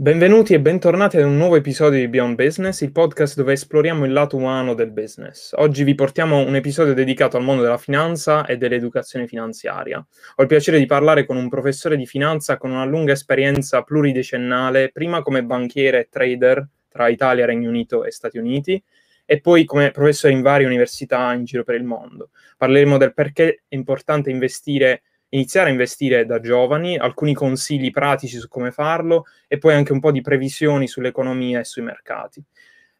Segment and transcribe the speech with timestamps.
[0.00, 4.12] Benvenuti e bentornati ad un nuovo episodio di Beyond Business, il podcast dove esploriamo il
[4.12, 5.52] lato umano del business.
[5.56, 9.98] Oggi vi portiamo un episodio dedicato al mondo della finanza e dell'educazione finanziaria.
[10.36, 14.90] Ho il piacere di parlare con un professore di finanza con una lunga esperienza pluridecennale,
[14.92, 18.80] prima come banchiere e trader tra Italia, Regno Unito e Stati Uniti,
[19.24, 22.30] e poi come professore in varie università in giro per il mondo.
[22.56, 28.48] Parleremo del perché è importante investire iniziare a investire da giovani, alcuni consigli pratici su
[28.48, 32.42] come farlo e poi anche un po' di previsioni sull'economia e sui mercati.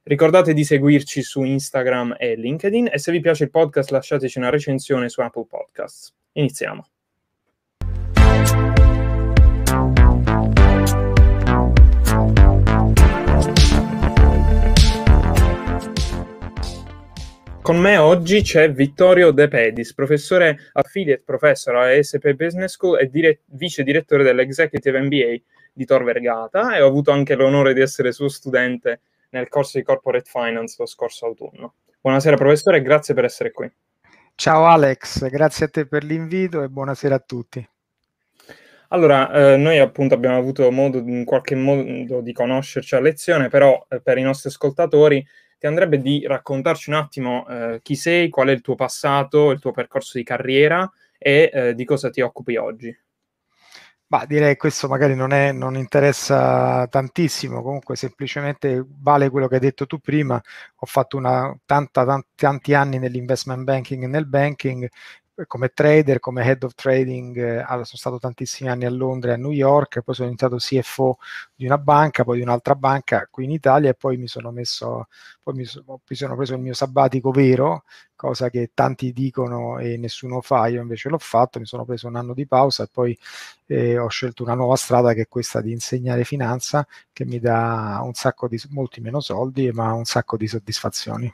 [0.03, 4.51] Ricordate di seguirci su Instagram e LinkedIn e se vi piace il podcast lasciateci una
[4.51, 6.15] recensione su Apple Podcasts.
[6.33, 6.89] Iniziamo.
[17.69, 23.11] Con me oggi c'è Vittorio De Pedis, professore affiliate professor alla ESP Business School e
[23.11, 25.37] dire- vice direttore dell'Executive MBA
[25.75, 29.85] di Tor Vergata e ho avuto anche l'onore di essere suo studente nel corso di
[29.85, 31.75] Corporate Finance lo scorso autunno.
[32.01, 33.71] Buonasera professore e grazie per essere qui.
[34.35, 37.69] Ciao Alex, grazie a te per l'invito e buonasera a tutti.
[38.89, 43.87] Allora, eh, noi appunto abbiamo avuto modo in qualche modo di conoscerci a lezione, però
[43.91, 45.23] eh, per i nostri ascoltatori
[45.59, 49.61] ti andrebbe di raccontarci un attimo eh, chi sei, qual è il tuo passato, il
[49.61, 52.97] tuo percorso di carriera e eh, di cosa ti occupi oggi.
[54.11, 59.57] Bah, direi che questo magari non, è, non interessa tantissimo, comunque semplicemente vale quello che
[59.57, 60.41] hai detto tu prima.
[60.77, 64.89] Ho fatto una, tanta, tanti, tanti anni nell'investment banking e nel banking,
[65.47, 69.37] come trader, come head of trading, eh, sono stato tantissimi anni a Londra e a
[69.37, 71.19] New York, poi sono diventato CFO
[71.55, 75.07] di una banca, poi di un'altra banca qui in Italia e poi mi sono messo,
[75.43, 77.85] poi mi, so, mi sono preso il mio sabbatico vero,
[78.17, 82.17] cosa che tanti dicono e nessuno fa, io invece l'ho fatto, mi sono preso un
[82.17, 83.17] anno di pausa e poi
[83.67, 88.01] eh, ho scelto una nuova strada che è questa di insegnare finanza, che mi dà
[88.03, 91.33] un sacco di, molti meno soldi, ma un sacco di soddisfazioni.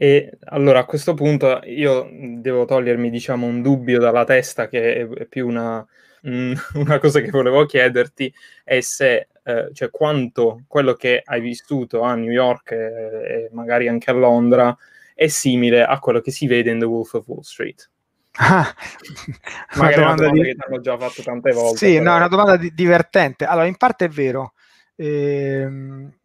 [0.00, 5.26] E allora a questo punto io devo togliermi, diciamo, un dubbio dalla testa che è,
[5.26, 5.84] più una,
[6.22, 8.32] mh, una, cosa che volevo chiederti,
[8.62, 13.88] è se, eh, cioè quanto quello che hai vissuto a New York e, e, magari
[13.88, 14.76] anche a Londra
[15.14, 17.90] è simile a quello che si vede in The Wolf of Wall Street.
[18.34, 18.72] Ah,
[19.78, 20.42] una domanda, una domanda di...
[20.42, 21.76] che ti hanno già fatto tante volte.
[21.76, 22.04] Sì, però...
[22.04, 23.46] no, è una domanda di- divertente.
[23.46, 24.52] Allora, in parte è vero.
[24.94, 26.16] Ehm,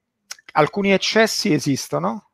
[0.52, 2.33] alcuni eccessi esistono,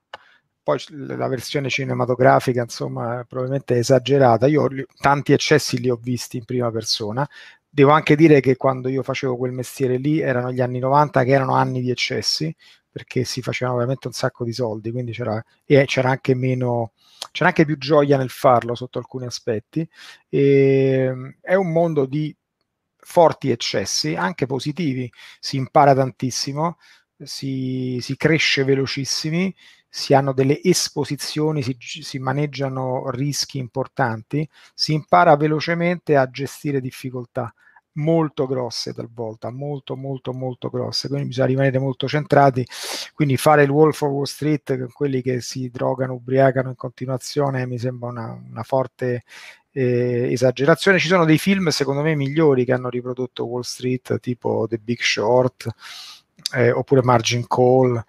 [0.69, 4.46] poi la versione cinematografica, insomma, probabilmente è esagerata.
[4.46, 7.28] Io li, tanti eccessi li ho visti in prima persona.
[7.68, 11.31] Devo anche dire che quando io facevo quel mestiere lì erano gli anni 90 che
[11.31, 12.56] erano anni di eccessi
[12.91, 16.94] perché si facevano veramente un sacco di soldi, quindi c'era, e c'era anche meno,
[17.31, 19.88] c'era anche più gioia nel farlo sotto alcuni aspetti.
[20.28, 22.36] E, è un mondo di
[22.97, 26.78] forti eccessi, anche positivi, si impara tantissimo,
[27.24, 29.53] si, si cresce velocissimi
[29.90, 37.52] si hanno delle esposizioni, si, si, maneggiano rischi importanti, si impara velocemente a gestire difficoltà
[37.94, 42.66] molto grosse talvolta, molto molto molto grosse, quindi bisogna rimanere molto centrati,
[43.13, 47.66] quindi fare il Wolf of Wall Street con quelli che si drogano, ubriacano in continuazione
[47.66, 49.24] mi sembra una, una forte
[49.72, 51.00] eh, esagerazione.
[51.00, 55.01] Ci sono dei film secondo me migliori che hanno riprodotto Wall Street, tipo The Big
[55.01, 55.68] Short
[56.53, 58.03] eh, oppure Margin Call,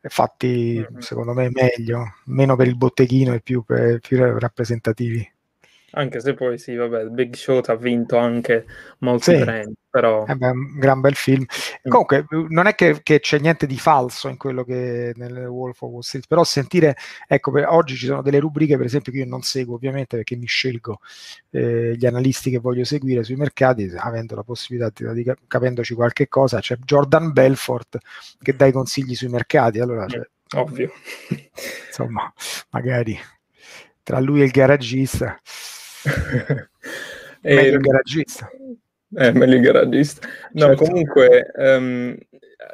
[0.00, 0.98] fatti mm-hmm.
[0.98, 5.33] secondo me meglio, meno per il botteghino e più, per, più rappresentativi.
[5.94, 8.66] Anche se poi sì, vabbè, Big Shot ha vinto anche
[8.98, 9.42] molti sì.
[9.42, 10.24] premi, però...
[10.26, 11.42] Eh beh, un gran bel film.
[11.42, 11.90] Mm.
[11.90, 15.90] Comunque, non è che, che, c'è niente di falso in quello che nel Wolf of
[15.90, 16.96] Wall Street, però sentire,
[17.28, 20.36] ecco, per, oggi ci sono delle rubriche, per esempio, che io non seguo ovviamente perché
[20.36, 20.98] mi scelgo
[21.50, 26.28] eh, gli analisti che voglio seguire sui mercati, avendo la possibilità di, di capendoci qualche
[26.28, 27.98] cosa, c'è Jordan Belfort
[28.40, 30.06] che dà i consigli sui mercati, allora...
[30.06, 30.26] Cioè,
[30.56, 30.92] Ovvio.
[31.88, 32.32] Insomma,
[32.70, 33.18] magari
[34.02, 35.40] tra lui e il garagista
[37.40, 38.50] e, meglio il garagista.
[39.16, 40.28] Eh, meglio il garagista.
[40.52, 40.84] No, certo.
[40.84, 42.16] comunque, um,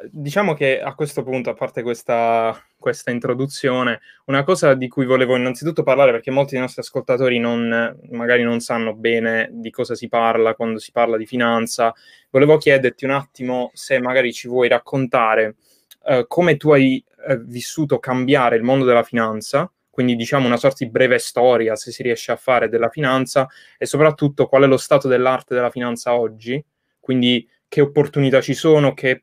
[0.09, 5.35] diciamo che a questo punto, a parte questa, questa, introduzione, una cosa di cui volevo
[5.35, 10.07] innanzitutto parlare, perché molti dei nostri ascoltatori non, magari non sanno bene di cosa si
[10.07, 11.93] parla quando si parla di finanza,
[12.29, 15.55] volevo chiederti un attimo se magari ci vuoi raccontare
[16.03, 20.83] uh, come tu hai uh, vissuto cambiare il mondo della finanza quindi diciamo una sorta
[20.83, 23.47] di breve storia, se si riesce a fare, della finanza
[23.77, 26.63] e soprattutto qual è lo stato dell'arte della finanza oggi,
[26.99, 29.21] quindi che opportunità ci sono, che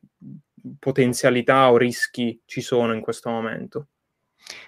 [0.77, 3.87] potenzialità o rischi ci sono in questo momento.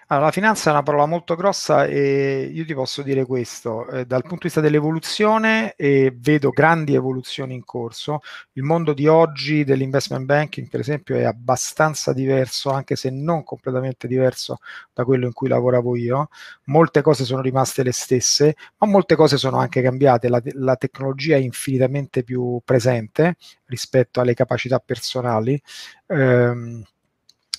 [0.08, 4.06] Allora, la finanza è una parola molto grossa e io ti posso dire questo, eh,
[4.06, 8.20] dal punto di vista dell'evoluzione eh, vedo grandi evoluzioni in corso,
[8.54, 14.08] il mondo di oggi dell'investment banking per esempio è abbastanza diverso, anche se non completamente
[14.08, 14.58] diverso
[14.94, 16.28] da quello in cui lavoravo io,
[16.66, 21.36] molte cose sono rimaste le stesse, ma molte cose sono anche cambiate, la, la tecnologia
[21.38, 23.36] è infinitamente più presente
[23.66, 25.60] rispetto alle capacità personali.
[26.08, 26.84] Ehm,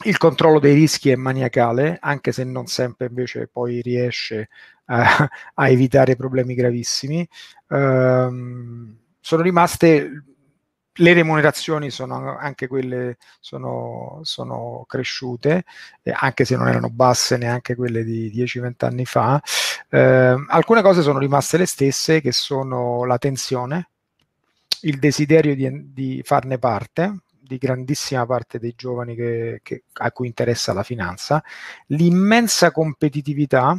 [0.04, 4.48] il controllo dei rischi è maniacale, anche se non sempre invece poi riesce
[4.86, 7.26] a, a evitare problemi gravissimi.
[7.68, 10.24] Um, sono rimaste
[10.96, 15.64] le remunerazioni sono anche quelle sono, sono cresciute,
[16.02, 19.40] eh, anche se non erano basse neanche quelle di 10-20 anni fa.
[19.88, 23.88] Eh, alcune cose sono rimaste le stesse, che sono la tensione,
[24.82, 27.20] il desiderio di, di farne parte,
[27.52, 31.42] di grandissima parte dei giovani che, che, a cui interessa la finanza,
[31.88, 33.78] l'immensa competitività.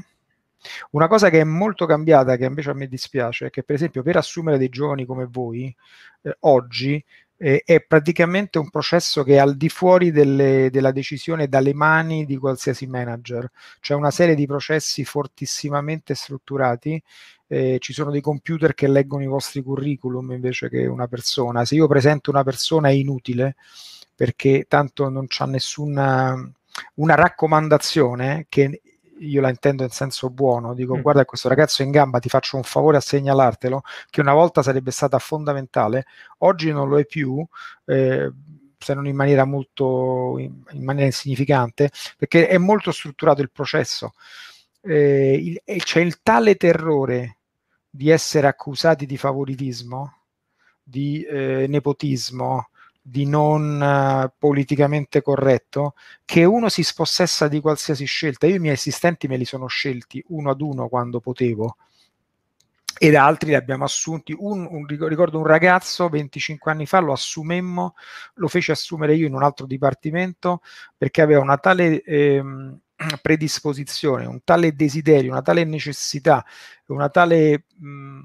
[0.92, 4.04] Una cosa che è molto cambiata, che invece a me dispiace, è che per esempio
[4.04, 5.76] per assumere dei giovani come voi,
[6.22, 7.04] eh, oggi
[7.44, 12.26] eh, è praticamente un processo che è al di fuori delle, della decisione dalle mani
[12.26, 13.52] di qualsiasi manager.
[13.82, 17.02] C'è una serie di processi fortissimamente strutturati
[17.48, 21.66] eh, ci sono dei computer che leggono i vostri curriculum invece che una persona.
[21.66, 23.56] Se io presento una persona è inutile
[24.16, 26.52] perché tanto non c'è nessuna
[26.96, 28.82] una raccomandazione che
[29.20, 31.02] io la intendo in senso buono, dico mm.
[31.02, 34.92] guarda questo ragazzo in gamba, ti faccio un favore a segnalartelo, che una volta sarebbe
[34.92, 36.06] stata fondamentale,
[36.40, 37.46] oggi non lo è più,
[37.86, 38.32] eh,
[38.78, 44.14] se non in maniera molto in, in maniera insignificante, perché è molto strutturato il processo.
[44.82, 47.38] Eh, il, c'è il tale terrore
[47.90, 50.18] di essere accusati di favoritismo,
[50.84, 52.70] di eh, nepotismo,
[53.06, 58.48] di non uh, politicamente corretto, che uno si spossessa di qualsiasi scelta.
[58.48, 61.76] Io i miei assistenti me li sono scelti uno ad uno quando potevo
[62.98, 64.34] ed altri li abbiamo assunti.
[64.38, 67.96] Un, un, ricordo un ragazzo 25 anni fa lo assumemmo,
[68.36, 70.62] lo fece assumere io in un altro dipartimento
[70.98, 72.80] perché aveva una tale ehm,
[73.22, 76.46] predisposizione, un tale desiderio, una tale necessità,
[76.88, 78.22] una tale, mh, mm,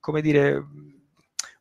[0.00, 0.64] come dire,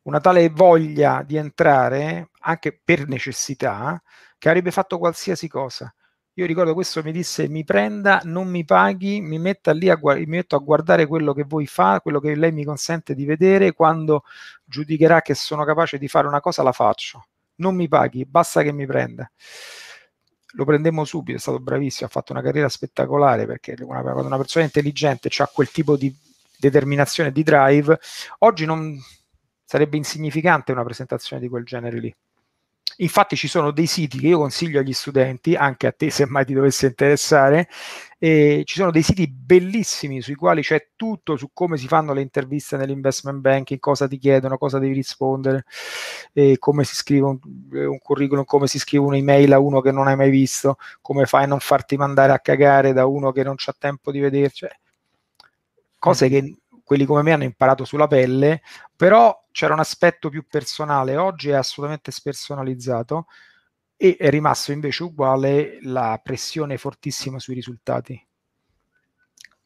[0.04, 4.02] una tale voglia di entrare anche per necessità
[4.38, 5.94] che avrebbe fatto qualsiasi cosa.
[6.36, 10.26] Io ricordo questo mi disse mi prenda, non mi paghi, mi metta lì a, mi
[10.26, 14.24] metto a guardare quello che voi fa, quello che lei mi consente di vedere, quando
[14.64, 17.28] giudicherà che sono capace di fare una cosa la faccio.
[17.56, 19.30] Non mi paghi, basta che mi prenda
[20.54, 24.66] lo prendemmo subito, è stato bravissimo, ha fatto una carriera spettacolare perché una, una persona
[24.66, 26.14] intelligente ha quel tipo di
[26.58, 28.00] determinazione di drive,
[28.40, 29.00] oggi non
[29.72, 32.14] sarebbe insignificante una presentazione di quel genere lì.
[32.98, 36.44] Infatti ci sono dei siti che io consiglio agli studenti, anche a te se mai
[36.44, 37.70] ti dovesse interessare,
[38.20, 42.22] e ci sono dei siti bellissimi sui quali c'è tutto su come si fanno le
[42.22, 45.64] interviste nell'investment banking, cosa ti chiedono, cosa devi rispondere,
[46.60, 47.40] come si scrive un,
[47.72, 51.46] un, curriculum, come si scrive un'email a uno che non hai mai visto, come fai
[51.46, 54.66] a non farti mandare a cagare da uno che non c'ha tempo di vederci.
[54.66, 54.80] Cioè,
[55.98, 56.61] cose che
[56.92, 58.62] quelli come me hanno imparato sulla pelle,
[58.94, 63.28] però c'era un aspetto più personale, oggi è assolutamente spersonalizzato
[63.96, 68.28] e è rimasto invece uguale la pressione fortissima sui risultati.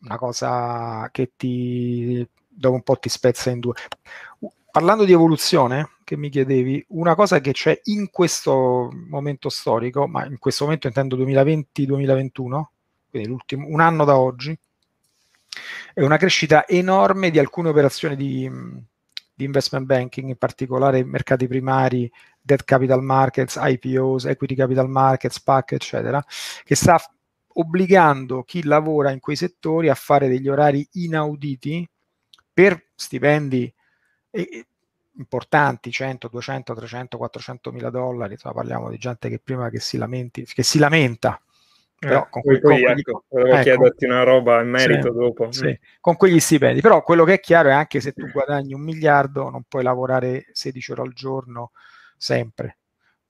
[0.02, 3.74] Una cosa che ti dopo un po' ti spezza in due.
[4.70, 10.28] Parlando di evoluzione, che mi chiedevi, una cosa che c'è in questo momento storico, ma
[10.28, 12.64] in questo momento intendo 2020-2021,
[13.10, 14.56] quindi un anno da oggi,
[15.94, 18.50] è una crescita enorme di alcune operazioni di,
[19.34, 25.74] di investment banking, in particolare mercati primari, debt capital markets, IPOs, equity capital markets, PAC,
[25.74, 26.24] eccetera,
[26.64, 27.02] che sta
[27.58, 31.88] obbligando chi lavora in quei settori a fare degli orari inauditi
[32.54, 33.74] per stipendi
[35.18, 39.98] importanti, 100, 200, 300, 400 mila dollari, insomma parliamo di gente che prima che si,
[39.98, 41.42] lamenti, che si lamenta
[41.98, 45.18] però eh, con, poi, con, poi ecco, volevo ecco, chiederti una roba in merito sì,
[45.18, 45.52] dopo.
[45.52, 46.00] Sì, mm.
[46.00, 46.82] con quegli stipendi.
[46.82, 50.46] Però quello che è chiaro è anche se tu guadagni un miliardo non puoi lavorare
[50.52, 51.72] 16 ore al giorno
[52.18, 52.78] sempre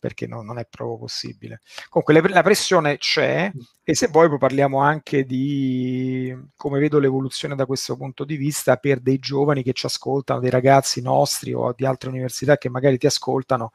[0.05, 1.61] perché no, non è proprio possibile.
[1.89, 3.51] Comunque le, la pressione c'è
[3.83, 8.77] e se vuoi poi parliamo anche di come vedo l'evoluzione da questo punto di vista
[8.77, 12.99] per dei giovani che ci ascoltano, dei ragazzi nostri o di altre università che magari
[12.99, 13.71] ti ascoltano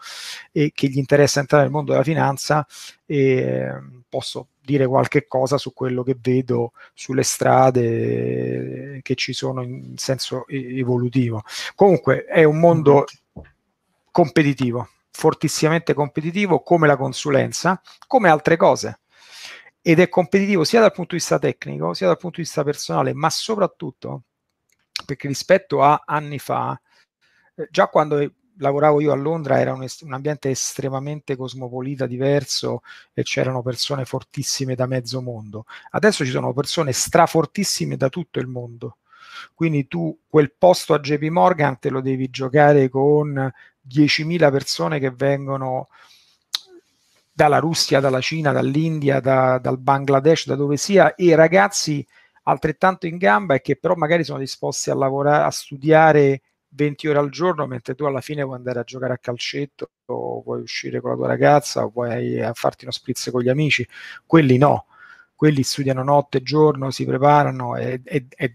[0.52, 2.64] e che gli interessa entrare nel mondo della finanza
[3.04, 3.68] e
[4.08, 10.46] posso dire qualche cosa su quello che vedo sulle strade che ci sono in senso
[10.46, 11.42] evolutivo.
[11.74, 13.04] Comunque è un mondo
[14.12, 19.00] competitivo fortissimamente competitivo come la consulenza, come altre cose.
[19.82, 23.14] ed è competitivo sia dal punto di vista tecnico, sia dal punto di vista personale,
[23.14, 24.24] ma soprattutto
[25.04, 26.78] perché rispetto a anni fa,
[27.54, 33.22] eh, già quando lavoravo io a Londra era un, un, ambiente estremamente cosmopolita, diverso e
[33.22, 35.64] c'erano persone fortissime da mezzo mondo.
[35.90, 38.98] Adesso ci sono persone strafortissime da tutto il mondo.
[39.54, 43.50] Quindi tu quel posto a JP Morgan te lo devi giocare con
[43.88, 45.88] 10.000 persone che vengono
[47.32, 52.06] dalla Russia, dalla Cina, dall'India, da, dal Bangladesh, da dove sia, e ragazzi
[52.44, 57.18] altrettanto in gamba e che però magari sono disposti a lavorare, a studiare 20 ore
[57.18, 61.00] al giorno, mentre tu alla fine vuoi andare a giocare a calcetto o vuoi uscire
[61.00, 63.86] con la tua ragazza o vuoi farti uno spritz con gli amici,
[64.26, 64.86] quelli no,
[65.34, 68.52] quelli studiano notte e giorno, si preparano, è, è, è,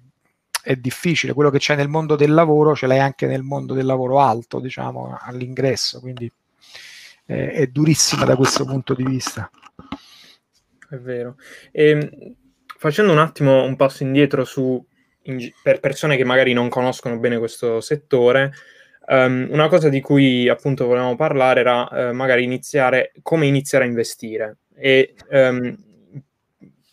[0.66, 3.86] è difficile, quello che c'è nel mondo del lavoro ce l'hai anche nel mondo del
[3.86, 6.30] lavoro alto, diciamo, all'ingresso, quindi
[7.28, 9.48] eh, è durissima da questo punto di vista.
[10.90, 11.36] È vero.
[11.72, 12.36] E, ehm,
[12.80, 14.84] facendo un attimo un passo indietro su,
[15.24, 18.52] in, per persone che magari non conoscono bene questo settore,
[19.08, 23.88] um, una cosa di cui appunto volevamo parlare era uh, magari iniziare, come iniziare a
[23.88, 24.58] investire.
[24.76, 25.78] E um,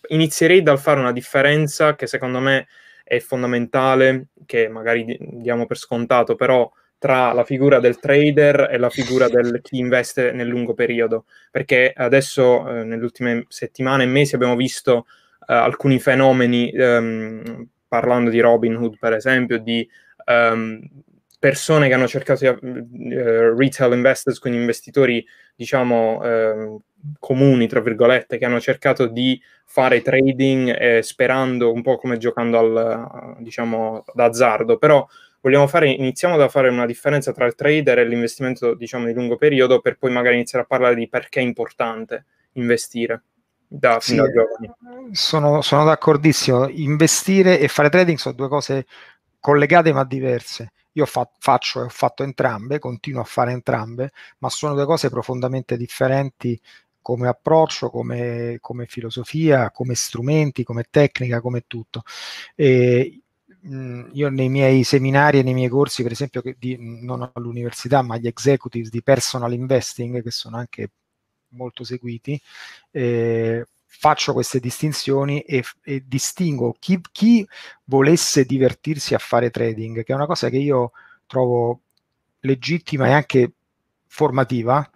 [0.08, 2.66] inizierei dal fare una differenza che secondo me
[3.12, 8.88] è fondamentale, che magari diamo per scontato, però tra la figura del trader e la
[8.88, 14.35] figura del chi investe nel lungo periodo, perché adesso eh, nelle ultime settimane e mesi
[14.35, 15.04] abbiamo visto
[15.47, 19.87] eh, alcuni fenomeni, ehm, parlando di Robinhood per esempio, di
[20.25, 20.81] ehm,
[21.38, 26.78] persone che hanno cercato di, uh, retail investors, quindi investitori diciamo eh,
[27.18, 32.59] comuni, tra virgolette, che hanno cercato di fare trading eh, sperando un po' come giocando
[32.59, 35.06] al, diciamo, d'azzardo, però
[35.40, 39.37] vogliamo fare, iniziamo da fare una differenza tra il trader e l'investimento, diciamo, di lungo
[39.37, 43.23] periodo, per poi magari iniziare a parlare di perché è importante investire.
[43.66, 44.25] Da, sì, da
[45.12, 46.68] sono, sono d'accordissimo.
[46.68, 48.85] Investire e fare trading sono due cose
[49.40, 50.73] collegate ma diverse.
[50.92, 55.09] Io fa, faccio e ho fatto entrambe, continuo a fare entrambe, ma sono due cose
[55.09, 56.61] profondamente differenti
[57.02, 62.02] come approccio, come, come filosofia, come strumenti, come tecnica, come tutto.
[62.54, 63.23] E
[63.64, 68.26] io nei miei seminari e nei miei corsi, per esempio, di, non all'università, ma agli
[68.26, 70.90] executives di personal investing, che sono anche
[71.50, 72.40] molto seguiti,
[72.90, 77.47] eh, faccio queste distinzioni e, e distingo chi, chi,
[77.85, 80.92] volesse divertirsi a fare trading, che è una cosa che io
[81.26, 81.82] trovo
[82.40, 83.52] legittima e anche
[84.06, 84.90] formativa,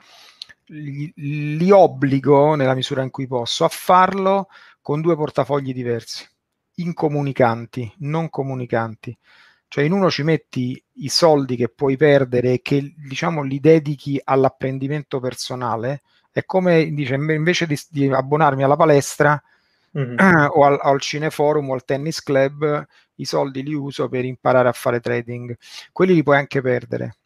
[0.67, 4.49] li, li obbligo, nella misura in cui posso, a farlo
[4.81, 6.27] con due portafogli diversi
[6.77, 9.17] incomunicanti, non comunicanti.
[9.69, 14.21] Cioè in uno ci metti i soldi che puoi perdere e che diciamo li dedichi
[14.23, 16.03] all'apprendimento personale.
[16.31, 19.41] È come dice, invece di, di abbonarmi alla palestra
[19.97, 20.17] mm-hmm.
[20.55, 24.73] o al, al cineforum o al tennis club, i soldi li uso per imparare a
[24.73, 25.57] fare trading.
[25.93, 27.17] Quelli li puoi anche perdere.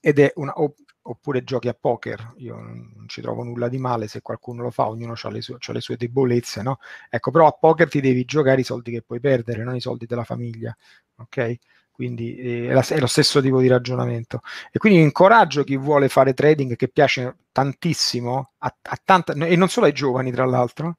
[0.00, 0.74] Ed è una, o,
[1.08, 4.88] oppure giochi a poker, io non ci trovo nulla di male se qualcuno lo fa,
[4.88, 6.78] ognuno ha le, sue, ha le sue debolezze, no?
[7.08, 10.06] Ecco, però a poker ti devi giocare i soldi che puoi perdere, non i soldi
[10.06, 10.76] della famiglia,
[11.16, 11.56] ok?
[11.92, 14.40] Quindi eh, è, la, è, lo stesso tipo di ragionamento.
[14.70, 19.68] E quindi incoraggio chi vuole fare trading, che piace tantissimo, a, a tanta, e non
[19.68, 20.98] solo ai giovani tra l'altro,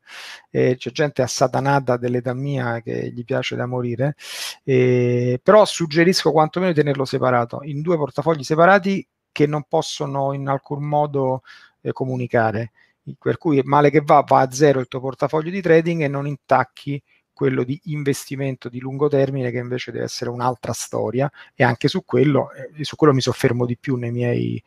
[0.49, 4.15] eh, c'è gente assatanata dell'età mia che gli piace da morire,
[4.63, 9.07] eh, però suggerisco quantomeno di tenerlo separato, in due portafogli separati
[9.37, 11.43] che non possono in alcun modo
[11.81, 12.71] eh, comunicare.
[13.19, 16.25] Per cui male che va, va a zero il tuo portafoglio di trading e non
[16.25, 16.99] intacchi
[17.33, 22.03] quello di investimento di lungo termine che invece deve essere un'altra storia e anche su
[22.03, 24.61] quello, eh, su quello mi soffermo di più nei miei,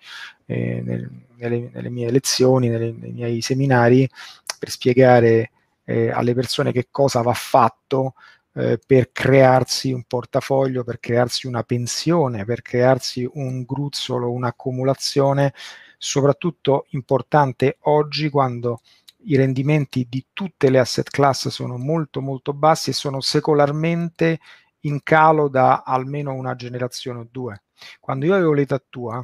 [0.46, 4.08] eh, nel, nelle, nelle, mie lezioni, nelle, nei miei seminari
[4.56, 5.50] per spiegare
[5.82, 8.14] eh, alle persone che cosa va fatto
[8.54, 15.54] eh, per crearsi un portafoglio, per crearsi una pensione, per crearsi un gruzzolo, un'accumulazione,
[15.98, 18.80] soprattutto importante oggi quando
[19.24, 24.40] i rendimenti di tutte le asset class sono molto molto bassi e sono secolarmente
[24.80, 27.62] in calo da almeno una generazione o due.
[28.00, 29.22] Quando io avevo l'età tua,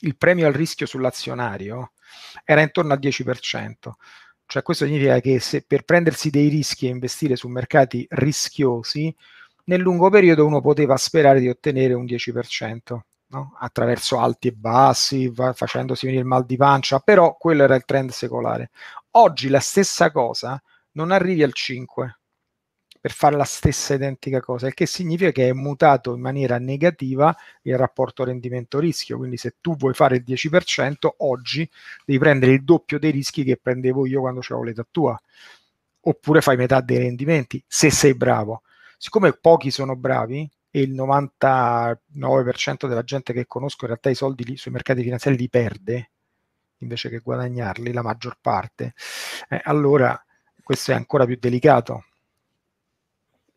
[0.00, 1.92] il premio al rischio sull'azionario
[2.44, 3.92] era intorno al 10%.
[4.50, 9.14] Cioè questo significa che se per prendersi dei rischi e investire su mercati rischiosi,
[9.64, 12.98] nel lungo periodo uno poteva sperare di ottenere un 10%.
[13.30, 13.54] No?
[13.58, 17.84] attraverso alti e bassi, va, facendosi venire il mal di pancia, però quello era il
[17.84, 18.70] trend secolare.
[19.18, 20.58] Oggi la stessa cosa
[20.92, 22.17] non arrivi al 5,
[23.00, 27.34] per fare la stessa identica cosa, il che significa che è mutato in maniera negativa
[27.62, 29.16] il rapporto rendimento-rischio.
[29.16, 31.68] Quindi se tu vuoi fare il 10%, oggi
[32.04, 35.20] devi prendere il doppio dei rischi che prendevo io quando avevo l'età tua.
[36.00, 38.62] Oppure fai metà dei rendimenti, se sei bravo.
[38.96, 44.44] Siccome pochi sono bravi, e il 99% della gente che conosco in realtà i soldi
[44.44, 46.10] lì, sui mercati finanziari li perde
[46.78, 48.94] invece che guadagnarli la maggior parte,
[49.48, 50.22] eh, allora
[50.62, 52.04] questo è ancora più delicato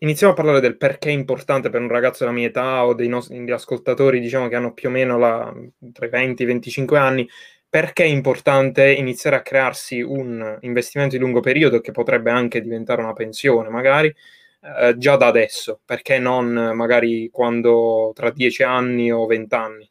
[0.04, 3.08] Iniziamo a parlare del perché è importante per un ragazzo della mia età o dei
[3.08, 5.54] nostri ascoltatori, diciamo che hanno più o meno la,
[5.94, 7.30] tra i 20 e i 25 anni,
[7.70, 13.04] perché è importante iniziare a crearsi un investimento di lungo periodo che potrebbe anche diventare
[13.04, 14.08] una pensione, magari
[14.62, 19.88] eh, già da adesso, perché non magari quando tra 10 anni o 20 anni.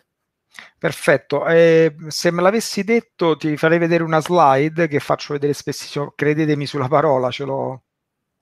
[0.76, 6.14] Perfetto, eh, se me l'avessi detto ti farei vedere una slide che faccio vedere spessissimo,
[6.17, 7.83] credetemi sulla parola, ce l'ho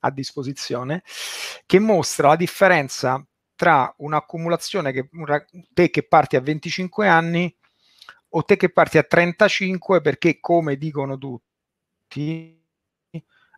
[0.00, 1.02] a disposizione,
[1.66, 3.24] che mostra la differenza
[3.54, 5.08] tra un'accumulazione che
[5.72, 7.52] te che parti a 25 anni
[8.30, 12.56] o te che parti a 35 perché come dicono tutti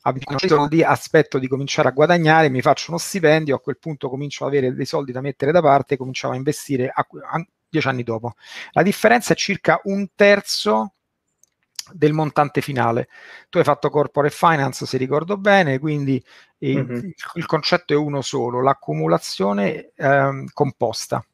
[0.02, 4.08] a 25 di aspetto di cominciare a guadagnare, mi faccio uno stipendio, a quel punto
[4.08, 7.46] comincio ad avere dei soldi da mettere da parte e cominciamo a investire a, a,
[7.68, 8.32] dieci anni dopo.
[8.70, 10.94] La differenza è circa un terzo
[11.92, 13.08] del montante finale.
[13.48, 16.22] Tu hai fatto corporate finance, se ricordo bene, quindi
[16.64, 16.94] mm-hmm.
[16.94, 21.24] il, il, concetto è uno solo, l'accumulazione eh, composta.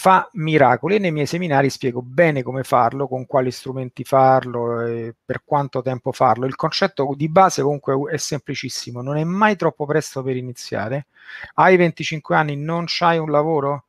[0.00, 5.14] Fa miracoli e nei miei seminari spiego bene come farlo, con quali strumenti farlo, e
[5.24, 6.46] per quanto tempo farlo.
[6.46, 11.06] Il concetto di base comunque è semplicissimo, non è mai troppo presto per iniziare.
[11.54, 13.82] Hai 25 anni, non c'hai un lavoro?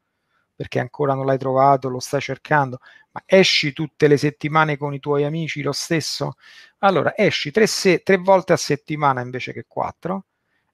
[0.60, 5.00] perché ancora non l'hai trovato, lo stai cercando, ma esci tutte le settimane con i
[5.00, 6.36] tuoi amici lo stesso?
[6.80, 10.26] Allora esci tre, se- tre volte a settimana invece che quattro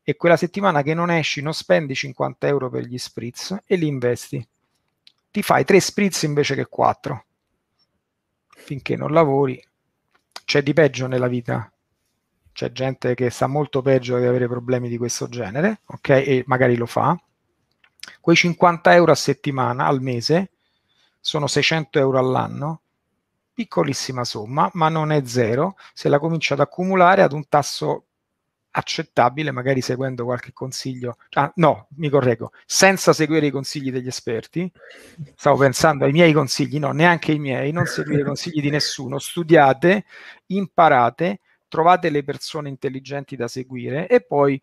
[0.03, 3.87] e quella settimana che non esci non spendi 50 euro per gli spritz e li
[3.87, 4.45] investi.
[5.31, 7.25] Ti fai tre spritz invece che quattro.
[8.47, 9.61] Finché non lavori,
[10.45, 11.69] c'è di peggio nella vita.
[12.51, 16.09] C'è gente che sta molto peggio di avere problemi di questo genere, ok?
[16.09, 17.19] E magari lo fa
[18.21, 20.51] Quei 50 euro a settimana, al mese,
[21.25, 22.81] sono 600 euro all'anno,
[23.51, 28.05] piccolissima somma, ma non è zero se la comincia ad accumulare ad un tasso
[28.69, 31.17] accettabile, magari seguendo qualche consiglio.
[31.31, 34.71] Ah, no, mi correggo, senza seguire i consigli degli esperti.
[35.33, 39.17] Stavo pensando ai miei consigli, no, neanche i miei, non seguire i consigli di nessuno.
[39.17, 40.05] Studiate,
[40.47, 44.61] imparate, trovate le persone intelligenti da seguire e poi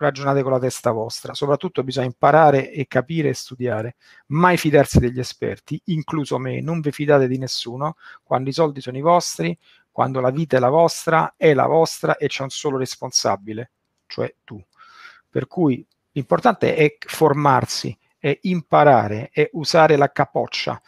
[0.00, 1.34] ragionate con la testa vostra.
[1.34, 3.96] Soprattutto bisogna imparare e capire e studiare.
[4.28, 6.60] Mai fidarsi degli esperti, incluso me.
[6.60, 9.56] Non vi fidate di nessuno quando i soldi sono i vostri,
[9.90, 13.72] quando la vita è la vostra, è la vostra e c'è un solo responsabile,
[14.06, 14.62] cioè tu.
[15.28, 20.80] Per cui l'importante è formarsi, è imparare, è usare la capoccia,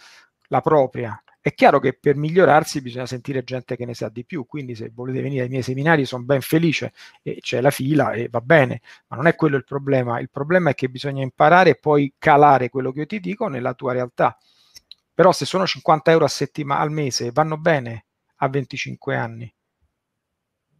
[0.48, 4.46] la propria, è chiaro che per migliorarsi bisogna sentire gente che ne sa di più,
[4.46, 8.28] quindi se volete venire ai miei seminari sono ben felice e c'è la fila e
[8.30, 11.74] va bene, ma non è quello il problema, il problema è che bisogna imparare e
[11.74, 14.38] poi calare quello che io ti dico nella tua realtà.
[15.12, 19.52] Però se sono 50 euro a settimana al mese vanno bene a 25 anni,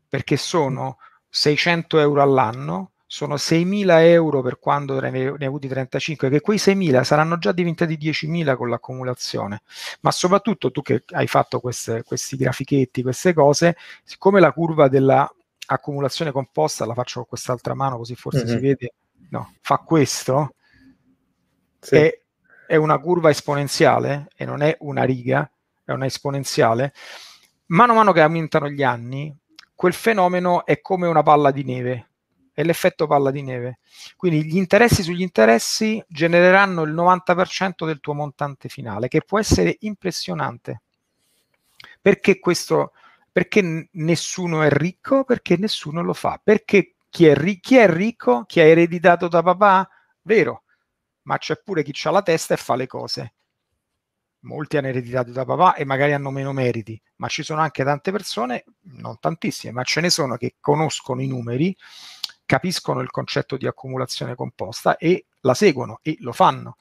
[0.09, 0.98] perché sono
[1.29, 6.57] 600 euro all'anno sono 6.000 euro per quando ne, ne hai avuti 35, che quei
[6.57, 9.61] 6.000 saranno già diventati 10.000 con l'accumulazione.
[10.01, 16.33] Ma soprattutto tu che hai fatto queste, questi grafichetti, queste cose, siccome la curva dell'accumulazione
[16.33, 18.55] composta, la faccio con quest'altra mano così forse mm-hmm.
[18.55, 18.94] si vede,
[19.29, 20.55] no, fa questo,
[21.81, 21.96] sì.
[21.96, 22.18] è,
[22.66, 25.51] è una curva esponenziale e non è una riga,
[25.85, 26.94] è una esponenziale.
[27.66, 29.37] Mano a mano che aumentano gli anni,
[29.75, 32.07] quel fenomeno è come una palla di neve
[32.53, 33.79] è l'effetto palla di neve.
[34.17, 39.77] Quindi gli interessi sugli interessi genereranno il 90% del tuo montante finale, che può essere
[39.81, 40.83] impressionante.
[42.01, 42.93] Perché questo?
[43.31, 45.25] Perché nessuno è ricco?
[45.25, 46.41] Perché nessuno lo fa.
[46.43, 48.45] Perché chi è, ri- chi è ricco?
[48.45, 49.88] Chi ha ereditato da papà?
[50.23, 50.65] Vero,
[51.23, 53.35] ma c'è pure chi ha la testa e fa le cose.
[54.41, 58.11] Molti hanno ereditato da papà e magari hanno meno meriti, ma ci sono anche tante
[58.11, 61.77] persone, non tantissime, ma ce ne sono che conoscono i numeri
[62.53, 66.77] capiscono il concetto di accumulazione composta e la seguono e lo fanno.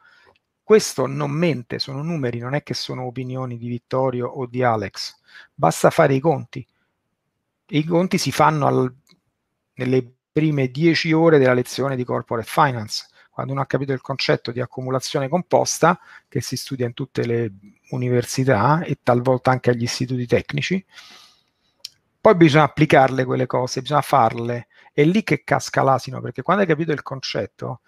[0.62, 5.16] Questo non mente, sono numeri, non è che sono opinioni di Vittorio o di Alex.
[5.54, 6.68] Basta fare i conti.
[7.68, 8.94] I conti si fanno al,
[9.76, 14.52] nelle prime dieci ore della lezione di corporate finance, quando uno ha capito il concetto
[14.52, 17.50] di accumulazione composta, che si studia in tutte le
[17.92, 20.86] università e talvolta anche agli istituti tecnici.
[22.20, 26.68] Poi bisogna applicarle quelle cose, bisogna farle È lì che casca l'asino, perché quando hai
[26.68, 27.82] capito il concetto,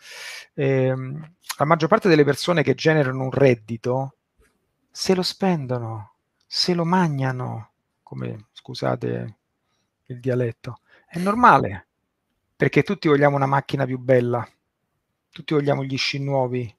[0.54, 4.18] ehm, la maggior parte delle persone che generano un reddito
[4.89, 7.72] se lo spendono, se lo mangiano,
[8.04, 9.38] come scusate
[10.06, 10.82] il dialetto.
[11.08, 11.88] È normale,
[12.56, 14.48] perché tutti vogliamo una macchina più bella,
[15.32, 16.74] tutti vogliamo gli sci nuovi.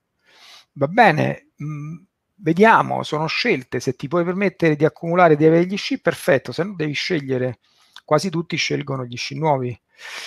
[0.73, 1.95] Va bene, mh, mm,
[2.35, 6.63] vediamo, sono scelte, se ti puoi permettere di accumulare, di avere gli sci, perfetto, se
[6.63, 7.59] no devi scegliere.
[8.05, 9.77] Quasi tutti scelgono gli sci nuovi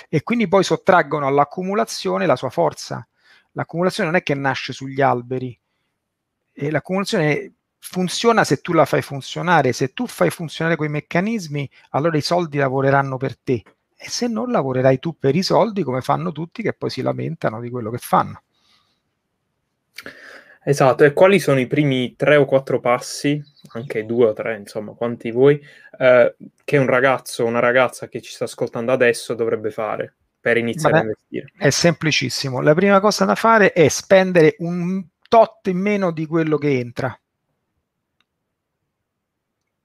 [0.09, 3.07] e quindi poi sottraggono all'accumulazione la sua forza.
[3.53, 5.59] L'accumulazione non è che nasce sugli alberi,
[6.61, 12.17] e l'accumulazione funziona se tu la fai funzionare, se tu fai funzionare quei meccanismi, allora
[12.17, 13.62] i soldi lavoreranno per te
[13.97, 17.61] e se non lavorerai tu per i soldi come fanno tutti che poi si lamentano
[17.61, 18.43] di quello che fanno.
[20.69, 24.93] Esatto, e quali sono i primi tre o quattro passi, anche due o tre, insomma,
[24.93, 25.59] quanti vuoi,
[25.99, 30.59] eh, che un ragazzo o una ragazza che ci sta ascoltando adesso dovrebbe fare per
[30.59, 31.53] iniziare Vabbè, a investire?
[31.57, 32.61] È semplicissimo.
[32.61, 37.19] La prima cosa da fare è spendere un tot in meno di quello che entra.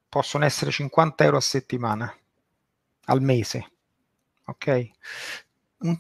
[0.09, 2.13] Possono essere 50 euro a settimana,
[3.05, 3.71] al mese.
[4.47, 4.89] Ok?
[5.77, 5.97] Un,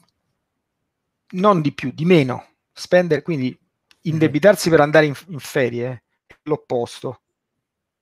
[1.29, 2.47] non di più, di meno.
[2.73, 3.57] Spendere, quindi
[4.03, 7.19] indebitarsi per andare in, in ferie è l'opposto.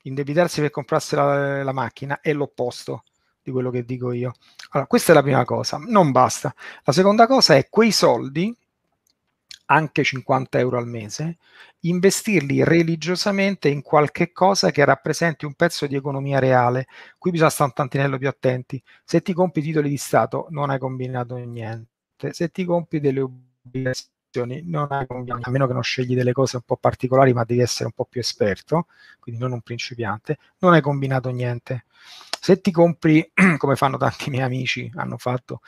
[0.03, 3.03] Indebitarsi per comprarsi la, la, macchina è l'opposto
[3.43, 4.33] di quello che dico io.
[4.71, 6.53] Allora, questa è la prima cosa, non basta.
[6.83, 8.55] La seconda cosa è quei soldi,
[9.65, 11.37] anche 50 euro al mese,
[11.81, 16.87] investirli religiosamente in qualche cosa che rappresenti un pezzo di economia reale.
[17.17, 18.81] Qui bisogna stare un tantinello più attenti.
[19.03, 22.33] Se ti compri titoli di Stato non hai combinato niente.
[22.33, 24.10] Se ti compri delle obbligazioni
[24.63, 27.85] non hai a meno che non scegli delle cose un po' particolari, ma devi essere
[27.85, 28.87] un po' più esperto,
[29.19, 31.85] quindi non un principiante, non hai combinato niente.
[32.39, 35.61] Se ti compri, come fanno tanti miei amici, hanno fatto,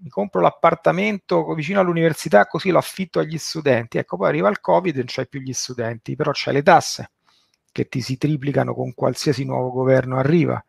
[0.00, 4.94] mi compro l'appartamento vicino all'università così lo affitto agli studenti, ecco poi arriva il Covid
[4.94, 7.10] e non c'hai più gli studenti, però c'hai le tasse
[7.72, 10.62] che ti si triplicano con qualsiasi nuovo governo arriva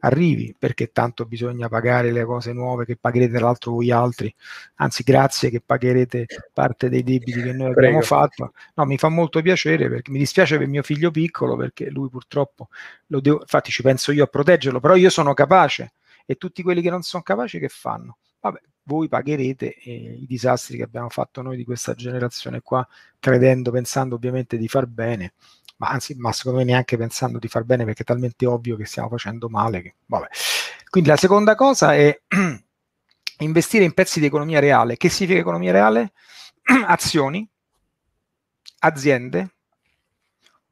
[0.00, 4.34] arrivi, perché tanto bisogna pagare le cose nuove che pagherete tra l'altro voi altri,
[4.76, 8.52] anzi grazie che pagherete parte dei debiti che noi abbiamo fatto.
[8.74, 12.68] No, mi fa molto piacere perché mi dispiace per mio figlio piccolo perché lui purtroppo
[13.06, 15.92] lo devo, infatti ci penso io a proteggerlo, però io sono capace
[16.26, 18.18] e tutti quelli che non sono capaci che fanno?
[18.40, 22.86] Vabbè, voi pagherete eh, i disastri che abbiamo fatto noi di questa generazione qua,
[23.18, 25.34] credendo, pensando ovviamente di far bene
[25.80, 28.84] ma anzi, ma secondo me neanche pensando di far bene perché è talmente ovvio che
[28.84, 29.80] stiamo facendo male.
[29.82, 29.94] Che.
[30.90, 32.20] Quindi la seconda cosa è
[33.38, 34.98] investire in pezzi di economia reale.
[34.98, 36.12] Che significa economia reale?
[36.86, 37.48] Azioni,
[38.80, 39.54] aziende,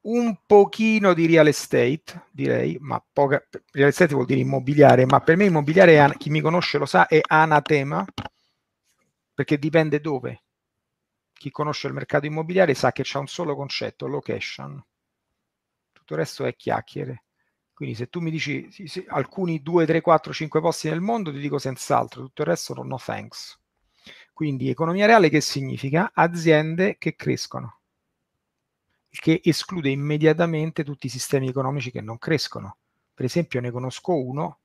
[0.02, 3.42] un pochino di real estate, direi, ma poca,
[3.72, 7.06] real estate vuol dire immobiliare, ma per me immobiliare, è, chi mi conosce lo sa,
[7.06, 8.04] è anatema,
[9.32, 10.42] perché dipende dove.
[11.32, 14.84] Chi conosce il mercato immobiliare sa che c'è un solo concetto, location
[16.08, 17.24] tutto il resto è chiacchiere.
[17.74, 21.30] Quindi se tu mi dici sì, sì, alcuni 2, 3, 4, 5 posti nel mondo,
[21.30, 23.58] ti dico senz'altro, tutto il resto no thanks.
[24.32, 26.10] Quindi economia reale che significa?
[26.14, 27.80] Aziende che crescono,
[29.10, 32.78] che esclude immediatamente tutti i sistemi economici che non crescono.
[33.14, 34.60] Per esempio ne conosco uno,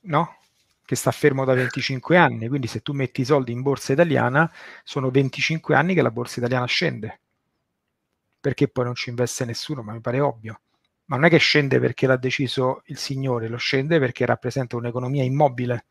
[0.00, 0.36] no?
[0.84, 4.50] che sta fermo da 25 anni, quindi se tu metti i soldi in borsa italiana,
[4.84, 7.20] sono 25 anni che la borsa italiana scende
[8.46, 10.60] perché poi non ci investe nessuno, ma mi pare ovvio.
[11.06, 15.24] Ma non è che scende perché l'ha deciso il signore, lo scende perché rappresenta un'economia
[15.24, 15.86] immobile.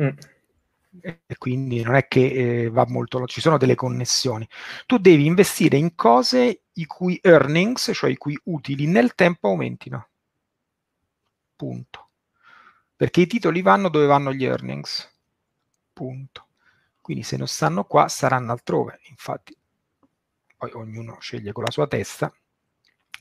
[0.00, 0.08] Mm.
[1.00, 4.48] E quindi non è che eh, va molto, ci sono delle connessioni.
[4.86, 10.06] Tu devi investire in cose i cui earnings, cioè i cui utili nel tempo aumentino.
[11.56, 12.08] Punto.
[12.94, 15.12] Perché i titoli vanno dove vanno gli earnings.
[15.92, 16.46] Punto.
[17.00, 19.00] Quindi se non stanno qua, saranno altrove.
[19.08, 19.55] Infatti,
[20.56, 22.32] poi ognuno sceglie con la sua testa.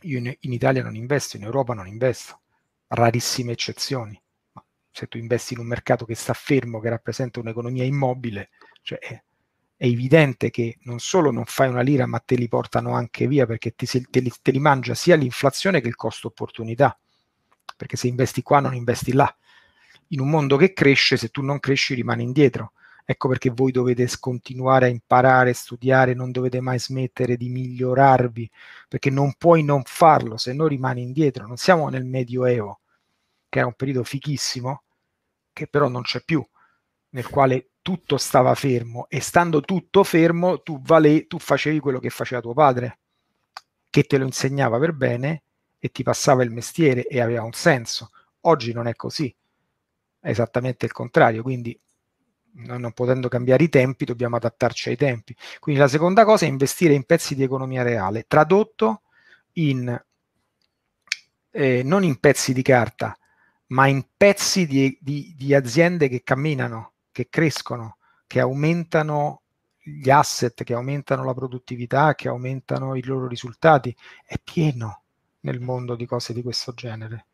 [0.02, 2.41] Io in, in Italia non investo, in Europa non investo,
[2.88, 4.19] rarissime eccezioni.
[4.54, 8.50] Ma se tu investi in un mercato che sta fermo, che rappresenta un'economia immobile,
[8.82, 9.24] cioè è,
[9.78, 13.45] è evidente che non solo non fai una lira, ma te li portano anche via
[13.45, 16.98] perché ti, te, li, te li mangia sia l'inflazione che il costo opportunità.
[17.76, 19.34] Perché se investi qua non investi là.
[20.10, 22.74] In un mondo che cresce, se tu non cresci rimani indietro
[23.08, 28.50] Ecco perché voi dovete continuare a imparare, studiare, non dovete mai smettere di migliorarvi,
[28.88, 31.46] perché non puoi non farlo, se no rimani indietro.
[31.46, 32.80] Non siamo nel Medioevo,
[33.48, 34.84] che era un periodo fichissimo,
[35.54, 36.44] che però non c'è più,
[37.10, 42.10] nel quale tutto stava fermo e stando tutto fermo tu, vale, tu facevi quello che
[42.10, 43.00] faceva tuo padre,
[43.91, 45.44] che te lo insegnava per bene
[45.78, 48.10] e ti passava il mestiere e aveva un senso.
[48.41, 49.34] Oggi non è così,
[50.20, 51.80] è esattamente il contrario, quindi
[52.58, 55.36] non potendo cambiare i tempi dobbiamo adattarci ai tempi.
[55.60, 59.02] Quindi la seconda cosa è investire in pezzi di economia reale, tradotto
[59.54, 60.04] in,
[61.52, 63.18] eh, non in pezzi di carta,
[63.68, 69.41] ma in pezzi di, di, di aziende che camminano, che crescono, che aumentano
[69.78, 73.96] gli asset, che aumentano la produttività, che aumentano i loro risultati.
[74.26, 75.04] È pieno
[75.41, 77.28] nel mondo di cose di questo genere.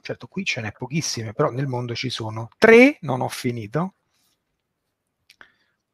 [0.00, 2.48] Certo, qui ce n'è pochissime, però nel mondo ci sono.
[2.56, 3.94] Tre, non ho finito.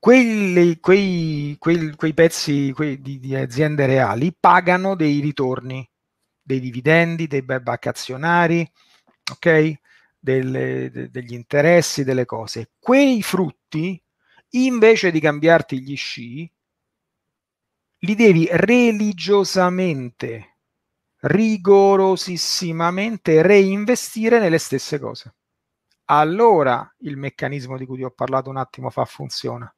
[0.07, 5.85] Quelli, quei, quei, quei, pezzi quei di, di, aziende reali pagano dei ritorni,
[6.41, 8.65] dei dividendi, dei buyback azionari,
[9.33, 9.75] ok?
[10.17, 12.71] Delle, de, degli interessi, delle cose.
[12.79, 14.01] Quei frutti
[14.51, 16.49] invece di cambiarti gli sci,
[17.99, 20.59] li devi religiosamente,
[21.23, 25.35] rigorosissimamente reinvestire nelle stesse cose.
[26.05, 29.69] Allora il meccanismo di cui ti ho parlato un attimo fa funziona.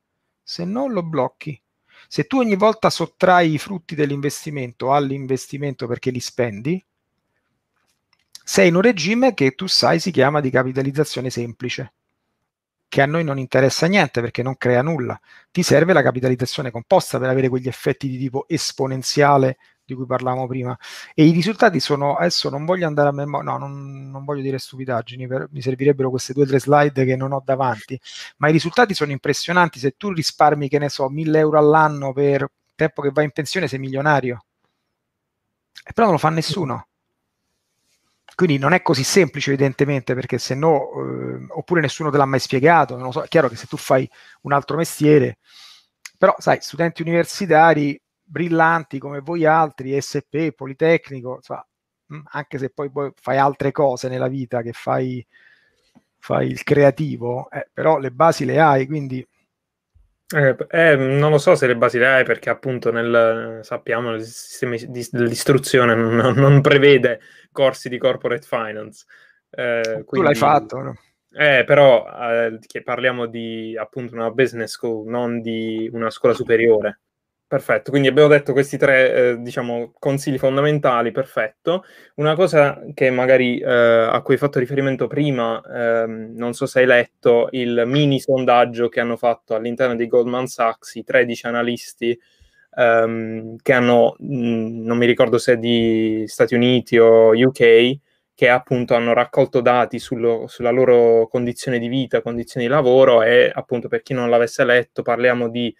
[0.49, 1.61] Se non lo blocchi.
[2.09, 6.83] Se tu ogni volta sottrai i frutti dell'investimento all'investimento perché li spendi,
[8.45, 11.93] sei in un regime che tu sai si chiama di capitalizzazione semplice
[12.89, 15.21] che a noi non interessa niente perché non crea nulla.
[15.51, 20.47] Ti serve la capitalizzazione composta per avere quegli effetti di tipo esponenziale di cui parlavamo
[20.47, 20.77] prima.
[21.15, 24.59] E i risultati sono, adesso non voglio andare a memoria, no, non, non, voglio dire
[24.59, 27.99] stupidaggini, per, mi servirebbero queste due o tre slide che non ho davanti,
[28.37, 29.79] ma i risultati sono impressionanti.
[29.79, 33.67] Se tu risparmi, che ne so, 1000 euro all'anno per tempo che vai in pensione,
[33.67, 34.45] sei milionario.
[35.83, 36.87] E però non lo fa nessuno.
[38.35, 42.39] Quindi non è così semplice evidentemente perché se no, eh, oppure nessuno te l'ha mai
[42.39, 44.09] spiegato, non lo so, è chiaro che se tu fai
[44.43, 45.39] un altro mestiere,
[46.17, 47.99] però sai, studenti universitari
[48.29, 51.67] brillanti come voi altri, SP, Politecnico, insomma,
[52.15, 55.25] mm, anche se poi, poi fai altre cose nella vita, che fai,
[56.19, 59.27] fai il creativo, eh, però le basi le hai, quindi
[60.31, 64.23] eh, eh, non lo so se le basi le hai perché appunto nel, sappiamo il
[64.25, 69.07] sistema di, dell'istruzione non, non, prevede corsi di corporate finance.
[69.49, 70.99] Eh, quindi, tu l'hai fatto, no?
[71.33, 77.01] Eh, però eh, parliamo di appunto una business school, non di una scuola superiore.
[77.51, 81.83] Perfetto, quindi abbiamo detto questi tre, eh, diciamo, consigli fondamentali, perfetto.
[82.17, 86.81] Una cosa che magari eh, a cui hai fatto riferimento prima, ehm, non so se
[86.81, 92.19] hai letto il mini sondaggio che hanno fatto all'interno di Goldman Sachs, i 13 analisti
[92.77, 97.97] ehm, che hanno, mh, non mi ricordo se di Stati Uniti o UK,
[98.35, 103.51] che appunto hanno raccolto dati sullo, sulla loro condizione di vita, condizioni di lavoro e
[103.55, 105.75] appunto per chi non l'avesse letto parliamo di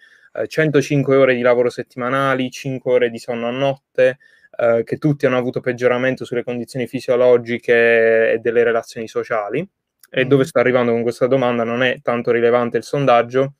[0.47, 4.19] 105 eh, ore di lavoro settimanali, 5 ore di sonno a notte,
[4.57, 9.67] eh, che tutti hanno avuto peggioramento sulle condizioni fisiologiche e delle relazioni sociali.
[10.11, 10.45] E dove mm.
[10.45, 13.53] sto arrivando con questa domanda non è tanto rilevante il sondaggio,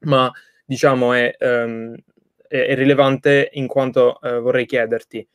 [0.00, 0.30] ma
[0.64, 1.94] diciamo è, um,
[2.46, 5.26] è, è rilevante in quanto uh, vorrei chiederti,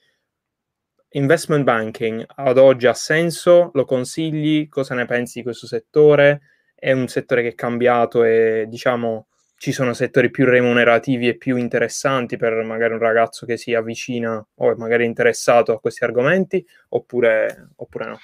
[1.12, 3.71] investment banking ad oggi ha senso?
[3.73, 4.67] Lo consigli?
[4.67, 6.41] Cosa ne pensi di questo settore?
[6.75, 9.27] È un settore che è cambiato e diciamo
[9.58, 14.46] ci sono settori più remunerativi e più interessanti per magari un ragazzo che si avvicina
[14.56, 18.17] o è magari interessato a questi argomenti oppure, oppure no?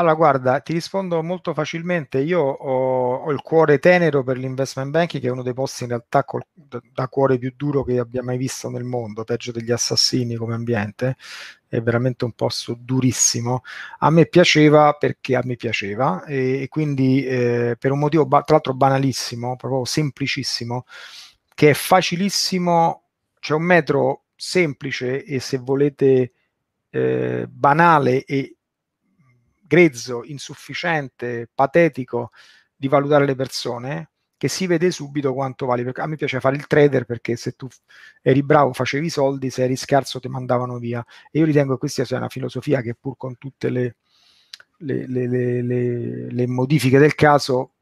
[0.00, 2.18] Allora, guarda, ti rispondo molto facilmente.
[2.18, 5.88] Io ho, ho, il cuore tenero per l'investment banking, che è uno dei posti in
[5.88, 9.72] realtà col, da, da, cuore più duro che abbia mai visto nel mondo, peggio degli
[9.72, 11.16] assassini come ambiente.
[11.68, 13.62] È veramente un posto durissimo.
[13.98, 18.42] A me piaceva perché a me piaceva, e, e quindi eh, per un motivo, ba-
[18.42, 20.86] tra l'altro, banalissimo, proprio semplicissimo,
[21.54, 23.02] che è facilissimo.
[23.38, 26.32] C'è un metro semplice e se volete
[26.90, 28.56] eh, banale e
[29.68, 32.30] grezzo, insufficiente, patetico
[32.74, 35.84] di valutare le persone, che si vede subito quanto vale.
[35.84, 37.68] Perché a me piace fare il trader perché se tu
[38.22, 41.04] eri bravo facevi i soldi, se eri scarso ti mandavano via.
[41.30, 43.96] E io ritengo che questa sia una filosofia che pur con tutte le,
[44.78, 45.62] le, le,
[46.30, 47.72] le modifiche del caso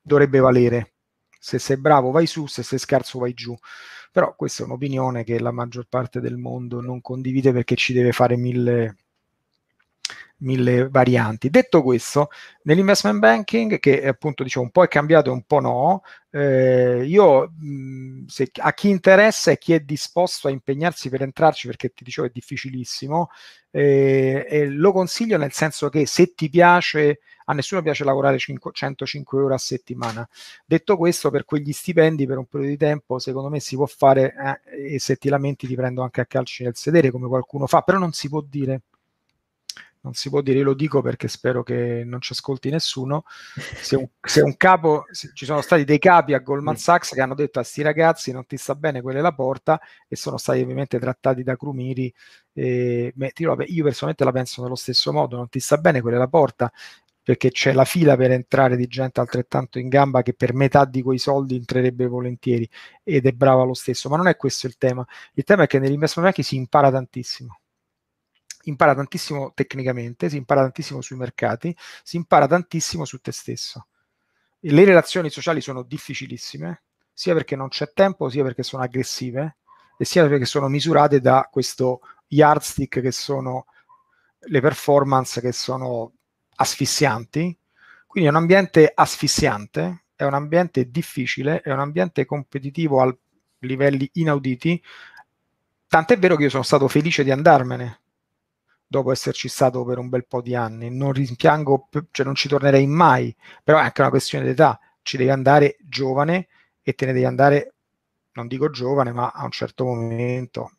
[0.00, 0.92] dovrebbe valere.
[1.38, 3.56] Se sei bravo vai su, se sei scarso vai giù.
[4.10, 8.12] Però questa è un'opinione che la maggior parte del mondo non condivide perché ci deve
[8.12, 8.96] fare mille
[10.42, 11.50] mille varianti.
[11.50, 12.28] Detto questo,
[12.64, 17.52] nell'investment banking, che appunto diciamo un po' è cambiato e un po' no, eh, io
[18.26, 22.26] se, a chi interessa e chi è disposto a impegnarsi per entrarci, perché ti dicevo
[22.26, 23.30] è difficilissimo,
[23.70, 29.40] eh, lo consiglio nel senso che se ti piace, a nessuno piace lavorare 5, 105
[29.40, 30.28] ore a settimana.
[30.64, 34.60] Detto questo, per quegli stipendi per un periodo di tempo, secondo me si può fare
[34.72, 37.82] eh, e se ti lamenti ti prendo anche a calci nel sedere come qualcuno fa,
[37.82, 38.82] però non si può dire
[40.02, 43.96] non si può dire, io lo dico perché spero che non ci ascolti nessuno, se
[43.96, 46.76] un, se un capo, se ci sono stati dei capi a Goldman.
[46.76, 49.80] Sachs che hanno detto a sti ragazzi non ti sta bene, quella è la porta,
[50.08, 52.12] e sono stati ovviamente trattati da crumiri,
[52.54, 56.28] eh, io personalmente la penso nello stesso modo, non ti sta bene, quella è la
[56.28, 56.72] porta,
[57.22, 61.02] perché c'è la fila per entrare di gente altrettanto in gamba che per metà di
[61.02, 62.68] quei soldi entrerebbe volentieri
[63.04, 65.06] ed è brava lo stesso, ma non è questo il tema.
[65.34, 67.61] Il tema è che nell'investment banking si impara tantissimo
[68.64, 73.86] impara tantissimo tecnicamente, si impara tantissimo sui mercati, si impara tantissimo su te stesso.
[74.60, 79.56] Le relazioni sociali sono difficilissime, sia perché non c'è tempo, sia perché sono aggressive,
[79.96, 83.66] e sia perché sono misurate da questo yardstick che sono
[84.38, 86.12] le performance che sono
[86.56, 87.56] asfissianti.
[88.06, 93.16] Quindi è un ambiente asfissiante, è un ambiente difficile, è un ambiente competitivo a
[93.60, 94.82] livelli inauditi.
[95.86, 98.01] Tant'è vero che io sono stato felice di andarmene,
[98.92, 100.90] dopo esserci stato per un bel po' di anni.
[100.90, 104.78] Non rimpiango, cioè non ci tornerei mai, però è anche una questione d'età.
[105.00, 106.48] Ci devi andare giovane
[106.82, 107.74] e te ne devi andare,
[108.32, 110.72] non dico giovane, ma a un certo momento.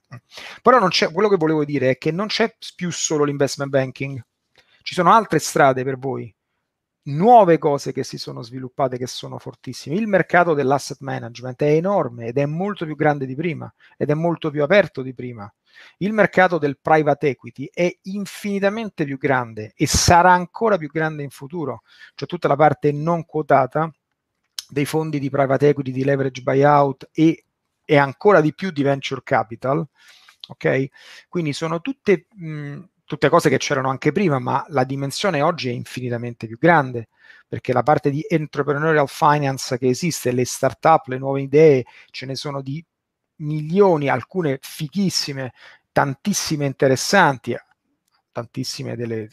[0.61, 4.23] Però non c'è, quello che volevo dire è che non c'è più solo l'investment banking,
[4.83, 6.33] ci sono altre strade per voi
[7.03, 9.95] nuove cose che si sono sviluppate che sono fortissime.
[9.95, 14.13] Il mercato dell'asset management è enorme ed è molto più grande di prima ed è
[14.13, 15.51] molto più aperto di prima.
[15.97, 21.29] Il mercato del private equity è infinitamente più grande e sarà ancora più grande in
[21.29, 21.81] futuro,
[22.15, 23.91] cioè tutta la parte non quotata
[24.69, 27.45] dei fondi di private equity, di leverage buyout e,
[27.83, 29.85] e ancora di più di venture capital.
[30.49, 30.87] Ok?
[31.29, 32.79] Quindi sono tutte mh,
[33.13, 37.09] tutte cose che c'erano anche prima, ma la dimensione oggi è infinitamente più grande,
[37.47, 42.33] perché la parte di entrepreneurial finance che esiste, le start-up, le nuove idee, ce ne
[42.33, 42.83] sono di
[43.37, 45.53] milioni, alcune fichissime,
[45.91, 47.55] tantissime interessanti,
[48.31, 49.29] tantissime delle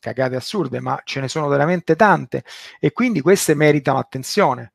[0.00, 2.44] cagate assurde, ma ce ne sono veramente tante
[2.80, 4.72] e quindi queste meritano attenzione.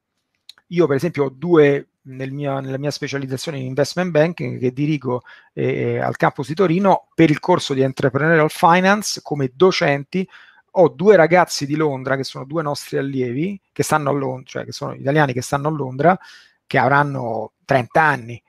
[0.67, 5.21] Io per esempio ho due nel mio, nella mia specializzazione in investment banking che dirigo
[5.53, 10.27] eh, al campus di Torino per il corso di Entrepreneurial Finance come docenti
[10.75, 14.65] ho due ragazzi di Londra che sono due nostri allievi che stanno a Londra, cioè
[14.65, 16.17] che sono italiani che stanno a Londra
[16.65, 18.43] che avranno 30 anni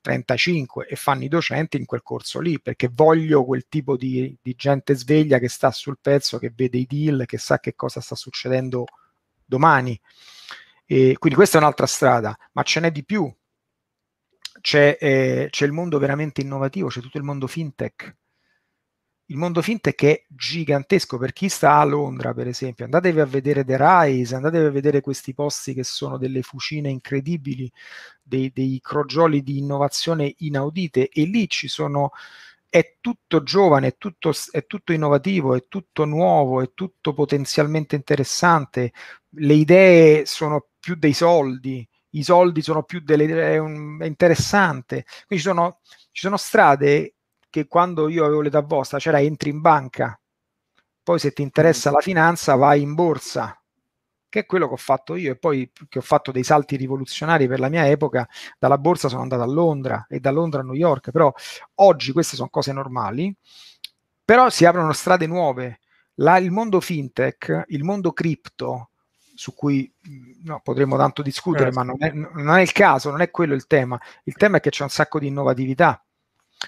[0.00, 4.54] 35 e fanno i docenti in quel corso lì perché voglio quel tipo di, di
[4.54, 8.14] gente sveglia che sta sul pezzo, che vede i deal, che sa che cosa sta
[8.14, 8.84] succedendo
[9.44, 9.98] domani.
[10.92, 13.32] E quindi questa è un'altra strada, ma ce n'è di più.
[14.60, 18.16] C'è, eh, c'è, il mondo veramente innovativo, c'è tutto il mondo fintech.
[19.26, 22.86] Il mondo fintech è gigantesco per chi sta a Londra, per esempio.
[22.86, 27.70] Andatevi a vedere The Rise, andatevi a vedere questi posti che sono delle fucine incredibili,
[28.20, 32.10] dei, dei crogioli di innovazione inaudite, e lì ci sono
[32.68, 38.92] è tutto giovane, è tutto, è tutto, innovativo, è tutto nuovo, è tutto potenzialmente interessante.
[39.30, 45.04] Le idee sono più dei soldi, i soldi sono più delle è, un, è interessante.
[45.26, 47.14] Quindi ci sono, ci sono strade
[47.48, 50.18] che quando io avevo l'età vostra c'era entri in banca,
[51.02, 53.60] poi se ti interessa la finanza vai in borsa,
[54.28, 57.48] che è quello che ho fatto io e poi che ho fatto dei salti rivoluzionari
[57.48, 60.74] per la mia epoca, dalla borsa sono andato a Londra e da Londra a New
[60.74, 61.32] York, però
[61.76, 63.34] oggi queste sono cose normali,
[64.24, 65.80] però si aprono strade nuove.
[66.14, 68.89] La, il mondo fintech, il mondo cripto,
[69.40, 69.90] su cui
[70.42, 71.78] no, potremmo tanto discutere, certo.
[71.78, 73.98] ma non è, non è, il caso, non è quello il tema.
[74.24, 76.04] Il tema è che c'è un sacco di innovatività.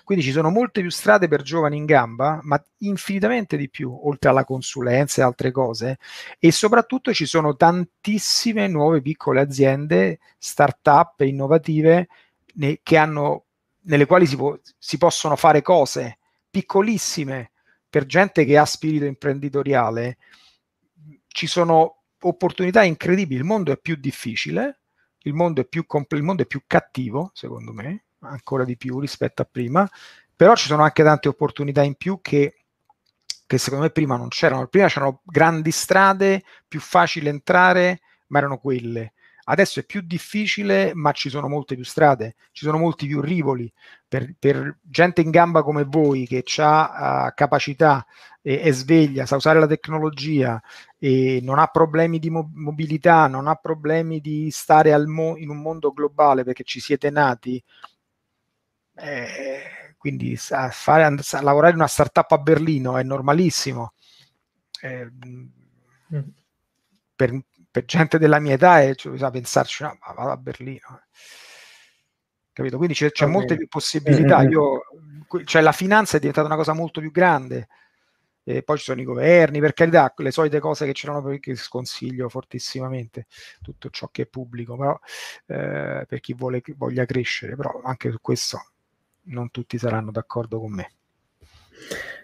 [0.04, 4.30] Quindi ci sono molte più strade per giovani in gamba, ma infinitamente di più, oltre
[4.30, 5.98] alla consulenza e altre cose.
[6.38, 12.08] E soprattutto ci sono tantissime nuove piccole aziende, start-up innovative
[12.54, 13.44] ne, che hanno,
[13.82, 16.16] nelle quali si, può, si possono fare cose
[16.48, 17.50] piccolissime
[17.90, 20.16] per gente che ha spirito imprenditoriale.
[21.26, 23.40] Ci sono opportunità incredibili.
[23.40, 24.80] Il mondo è più difficile,
[25.22, 28.98] il mondo è più, compl- il mondo è più cattivo, secondo me, ancora di più
[28.98, 29.88] rispetto a prima,
[30.34, 32.64] però ci sono anche tante opportunità in più che,
[33.46, 34.66] che secondo me prima non c'erano.
[34.66, 39.12] Prima c'erano grandi strade, più facile entrare, ma erano quelle.
[39.44, 43.70] Adesso è più difficile, ma ci sono molte più strade, ci sono molti più rivoli.
[44.06, 48.06] Per, per gente in gamba come voi che ha uh, capacità
[48.44, 50.60] e è sveglia, sa usare la tecnologia
[50.98, 55.58] e non ha problemi di mo- mobilità, non ha problemi di stare mo- in un
[55.58, 57.62] mondo globale perché ci siete nati,
[58.96, 63.92] eh, quindi a, fare, a lavorare in una startup a Berlino è normalissimo.
[64.80, 66.20] Eh, mm.
[67.14, 67.40] per,
[67.70, 71.02] per, gente della mia età è, cioè, bisogna pensarci, no, ma vado a Berlino.
[72.52, 72.76] Capito?
[72.76, 74.40] Quindi c'è, c'è molte più possibilità.
[74.40, 74.50] Mm-hmm.
[74.50, 74.82] Io,
[75.44, 77.68] cioè la finanza è diventata una cosa molto più grande
[78.44, 82.28] E poi ci sono i governi, per carità, le solite cose che c'erano che sconsiglio
[82.28, 83.26] fortissimamente
[83.62, 84.98] tutto ciò che è pubblico, però
[85.46, 88.72] eh, per chi vuole, voglia crescere, però anche su questo
[89.24, 90.92] non tutti saranno d'accordo con me.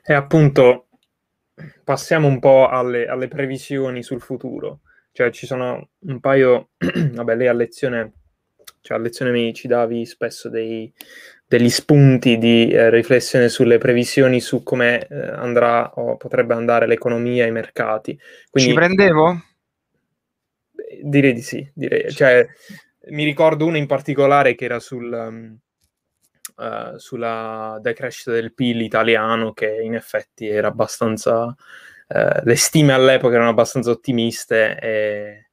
[0.02, 0.88] E appunto
[1.84, 4.80] passiamo un po' alle, alle previsioni sul futuro.
[5.12, 8.12] Cioè ci sono un paio, vabbè lei a lezione,
[8.80, 10.92] cioè a lezione mi ci davi spesso dei,
[11.48, 17.46] degli spunti di eh, riflessione sulle previsioni su come eh, andrà o potrebbe andare l'economia
[17.46, 18.20] e i mercati.
[18.50, 19.42] Quindi, Ci prendevo?
[21.02, 22.12] Direi di sì, direi.
[22.12, 22.46] Cioè,
[23.08, 25.58] mi ricordo uno in particolare che era sul, um,
[26.56, 31.56] uh, sulla decrescita del PIL italiano, che in effetti era abbastanza...
[32.08, 35.48] Uh, le stime all'epoca erano abbastanza ottimiste e,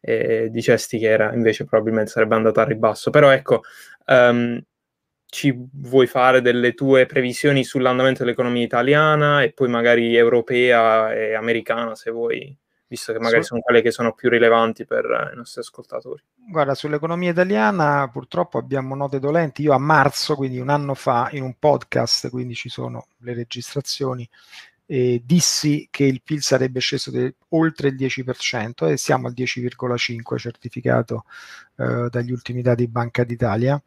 [0.00, 3.10] e dicesti che era invece probabilmente sarebbe andata a ribasso.
[3.10, 3.62] Però ecco,
[4.06, 4.58] um,
[5.30, 11.94] ci vuoi fare delle tue previsioni sull'andamento dell'economia italiana e poi magari europea e americana
[11.94, 12.56] se vuoi,
[12.86, 13.48] visto che magari Su...
[13.48, 16.22] sono quelle che sono più rilevanti per i nostri ascoltatori.
[16.34, 19.62] Guarda, sull'economia italiana purtroppo abbiamo note dolenti.
[19.62, 24.26] Io a marzo, quindi un anno fa, in un podcast, quindi ci sono le registrazioni,
[24.86, 30.38] eh, dissi che il PIL sarebbe sceso de- oltre il 10% e siamo al 10,5%
[30.38, 31.24] certificato
[31.76, 33.78] eh, dagli ultimi dati Banca d'Italia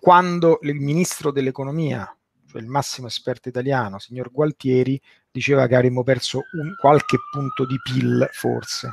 [0.00, 2.14] quando il ministro dell'economia,
[2.50, 7.76] cioè il massimo esperto italiano, signor Gualtieri, diceva che avremmo perso un, qualche punto di
[7.82, 8.92] PIL forse.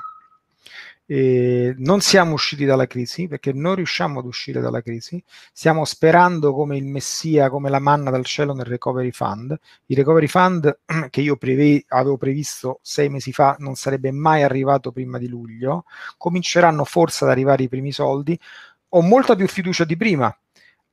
[1.05, 5.21] E non siamo usciti dalla crisi perché non riusciamo ad uscire dalla crisi.
[5.51, 9.53] Stiamo sperando come il messia, come la manna dal cielo nel recovery fund.
[9.87, 10.79] Il recovery fund
[11.09, 15.83] che io preve- avevo previsto sei mesi fa non sarebbe mai arrivato prima di luglio.
[16.17, 18.39] Cominceranno forse ad arrivare i primi soldi.
[18.93, 20.33] Ho molta più fiducia di prima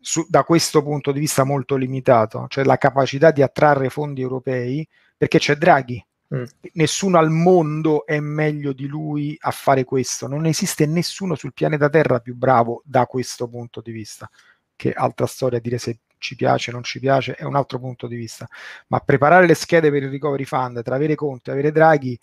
[0.00, 4.86] su, da questo punto di vista molto limitato, cioè la capacità di attrarre fondi europei,
[5.16, 6.04] perché c'è Draghi.
[6.34, 6.44] Mm.
[6.74, 10.28] Nessuno al mondo è meglio di lui a fare questo.
[10.28, 14.28] Non esiste nessuno sul pianeta Terra più bravo da questo punto di vista.
[14.76, 18.06] Che altra storia, dire se ci piace o non ci piace è un altro punto
[18.06, 18.46] di vista.
[18.88, 22.18] Ma preparare le schede per il recovery fund, tra avere Conte e avere Draghi,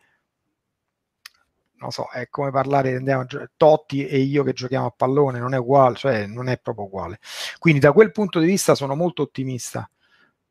[1.77, 3.25] non so, è come parlare andiamo
[3.57, 7.19] Totti e io che giochiamo a pallone, non è uguale, cioè non è proprio uguale.
[7.59, 9.89] Quindi da quel punto di vista sono molto ottimista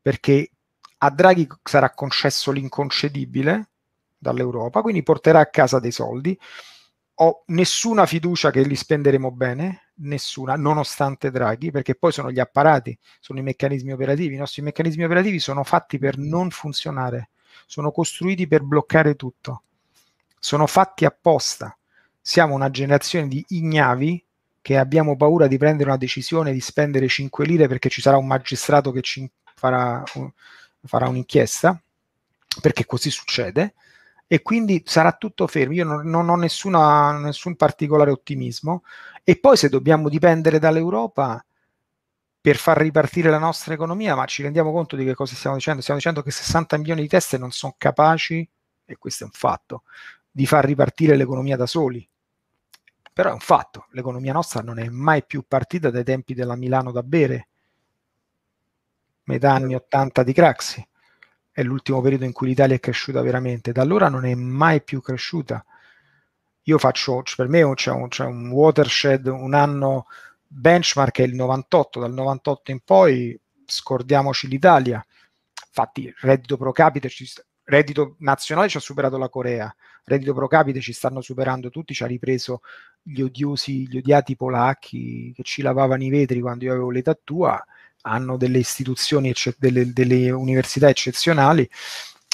[0.01, 0.51] perché
[0.99, 3.69] a Draghi sarà concesso l'inconcedibile
[4.17, 6.37] dall'Europa, quindi porterà a casa dei soldi.
[7.19, 12.97] Ho nessuna fiducia che li spenderemo bene, nessuna, nonostante Draghi, perché poi sono gli apparati,
[13.19, 14.35] sono i meccanismi operativi.
[14.35, 17.29] I nostri meccanismi operativi sono fatti per non funzionare,
[17.65, 19.63] sono costruiti per bloccare tutto
[20.45, 21.75] sono fatti apposta.
[22.21, 24.23] Siamo una generazione di ignavi
[24.61, 28.27] che abbiamo paura di prendere una decisione di spendere 5 lire perché ci sarà un
[28.27, 30.03] magistrato che ci farà,
[30.83, 31.81] farà un'inchiesta,
[32.61, 33.73] perché così succede,
[34.27, 35.73] e quindi sarà tutto fermo.
[35.73, 38.83] Io non, non ho nessuna, nessun particolare ottimismo.
[39.23, 41.43] E poi se dobbiamo dipendere dall'Europa
[42.39, 45.81] per far ripartire la nostra economia, ma ci rendiamo conto di che cosa stiamo dicendo?
[45.81, 48.47] Stiamo dicendo che 60 milioni di teste non sono capaci,
[48.85, 49.83] e questo è un fatto,
[50.35, 52.05] di far ripartire l'economia da soli.
[53.13, 56.91] Però è un fatto, l'economia nostra non è mai più partita dai tempi della Milano
[56.91, 57.47] da bere,
[59.23, 60.85] metà anni 80 di Craxi,
[61.53, 64.99] è l'ultimo periodo in cui l'Italia è cresciuta veramente, da allora non è mai più
[64.99, 65.65] cresciuta.
[66.63, 70.07] Io faccio, per me c'è un, c'è un watershed, un anno
[70.45, 75.01] benchmark è il 98, dal 98 in poi scordiamoci l'Italia.
[75.65, 77.07] Infatti, reddito pro capite,
[77.65, 79.73] reddito nazionale ci ha superato la Corea,
[80.05, 82.61] reddito pro capite ci stanno superando tutti, ci ha ripreso
[83.01, 87.63] gli odiosi, gli odiati polacchi che ci lavavano i vetri quando io avevo l'età tua,
[88.01, 91.67] hanno delle istituzioni, delle, delle università eccezionali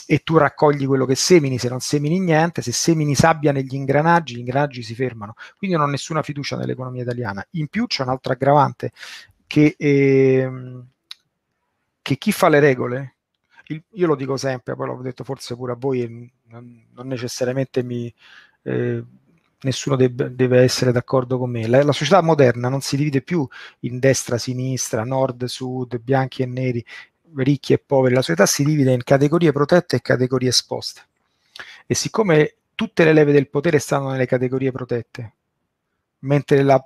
[0.06, 4.36] e tu raccogli quello che semini, se non semini niente, se semini sabbia negli ingranaggi,
[4.36, 5.36] gli ingranaggi si fermano.
[5.58, 7.46] Quindi non ho nessuna fiducia nell'economia italiana.
[7.52, 8.92] In più c'è un altro aggravante
[9.48, 10.52] che, eh,
[12.02, 13.16] che chi fa le regole,
[13.72, 17.84] il, io lo dico sempre, poi l'ho detto forse pure a voi, non, non necessariamente
[17.84, 18.14] mi,
[18.64, 19.04] eh,
[19.62, 21.68] nessuno deb- deve essere d'accordo con me.
[21.68, 23.48] La, la, società moderna non si divide più
[23.82, 26.86] in destra, sinistra, nord, sud, bianchi e neri,
[27.36, 31.02] ricchi e poveri, la società si divide in categorie protette e categorie esposte.
[31.86, 35.34] E siccome tutte le leve del potere stanno nelle categorie protette,
[36.20, 36.84] mentre la,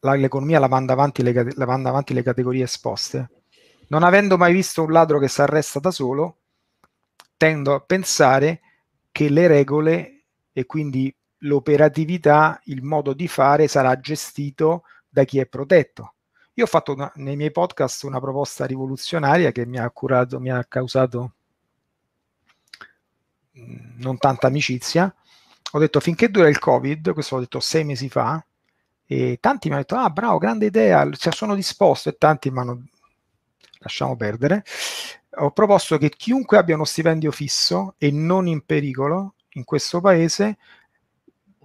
[0.00, 3.30] la, l'economia la manda, avanti le, la manda avanti le categorie esposte,
[3.88, 6.38] non avendo mai visto un ladro che si arresta da solo,
[7.36, 8.60] tendo a pensare
[9.10, 15.46] che le regole e quindi l'operatività, il modo di fare sarà gestito da chi è
[15.46, 16.14] protetto.
[16.54, 20.50] Io ho fatto una, nei miei podcast una proposta rivoluzionaria che mi ha, curato, mi
[20.50, 21.32] ha causato
[23.52, 25.14] non tanta amicizia.
[25.72, 28.44] Ho detto finché dura il Covid, questo l'ho detto sei mesi fa,
[29.06, 32.58] e tanti mi hanno detto, ah bravo, grande idea, cioè, sono disposto, e tanti mi
[32.58, 32.82] hanno
[33.82, 34.64] lasciamo perdere.
[35.36, 40.58] Ho proposto che chiunque abbia uno stipendio fisso e non in pericolo in questo paese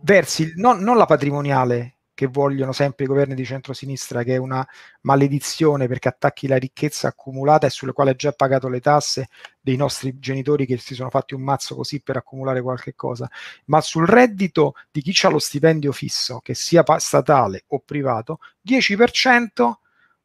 [0.02, 4.68] versi non, non la patrimoniale che vogliono sempre i governi di centrosinistra, che è una
[5.02, 9.28] maledizione perché attacchi la ricchezza accumulata e sulle quali ha già pagato le tasse
[9.62, 13.30] dei nostri genitori che si sono fatti un mazzo così per accumulare qualche cosa,
[13.66, 19.74] ma sul reddito di chi ha lo stipendio fisso, che sia statale o privato, 10%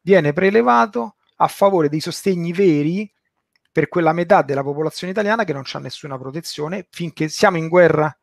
[0.00, 3.10] viene prelevato a favore dei sostegni veri
[3.70, 8.16] per quella metà della popolazione italiana che non ha nessuna protezione finché siamo in guerra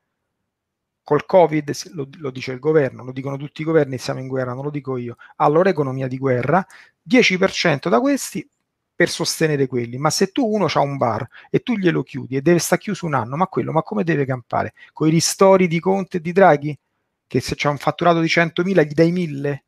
[1.03, 4.53] col Covid, lo, lo, dice il governo, lo dicono tutti i governi, siamo in guerra,
[4.53, 5.15] non lo dico io.
[5.37, 6.63] Allora economia di guerra,
[7.01, 8.47] 10% da questi
[8.93, 9.97] per sostenere quelli.
[9.97, 13.07] Ma se tu uno ha un bar e tu glielo chiudi e deve stare chiuso
[13.07, 14.73] un anno, ma quello, ma come deve campare?
[14.93, 16.77] Con i ristori di Conte e di Draghi?
[17.25, 19.63] Che se c'è un fatturato di 100.000 gli dai 1000?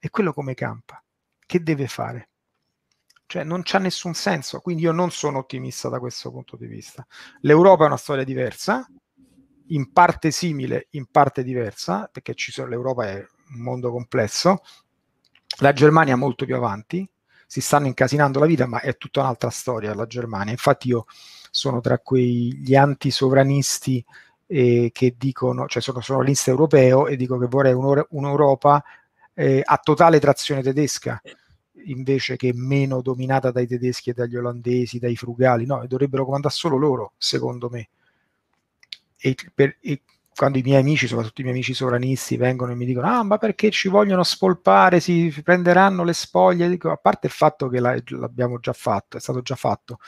[0.00, 1.00] E quello come campa?
[1.46, 2.30] Che deve fare?
[3.26, 7.06] Cioè non c'ha nessun senso, quindi io non sono ottimista da questo punto di vista.
[7.40, 8.86] L'Europa è una storia diversa,
[9.68, 14.62] in parte simile, in parte diversa, perché sono, l'Europa è un mondo complesso,
[15.60, 17.08] la Germania è molto più avanti,
[17.46, 20.52] si stanno incasinando la vita, ma è tutta un'altra storia la Germania.
[20.52, 21.06] Infatti io
[21.50, 24.04] sono tra quegli antisovranisti
[24.46, 28.82] eh, che dicono, cioè sono sovranista europeo e dico che vorrei un'Europa
[29.34, 31.20] eh, a totale trazione tedesca
[31.86, 36.76] invece che meno dominata dai tedeschi e dagli olandesi, dai frugali, no, dovrebbero comandare solo
[36.76, 37.88] loro, secondo me
[39.26, 40.02] e, per, e
[40.36, 43.38] quando i miei amici, soprattutto i miei amici sovranisti, vengono e mi dicono: Ah, ma
[43.38, 45.00] perché ci vogliono spolpare?
[45.00, 46.68] Si prenderanno le spoglie.
[46.68, 49.98] Dico, a parte il fatto che la, l'abbiamo già fatto, è stato già fatto,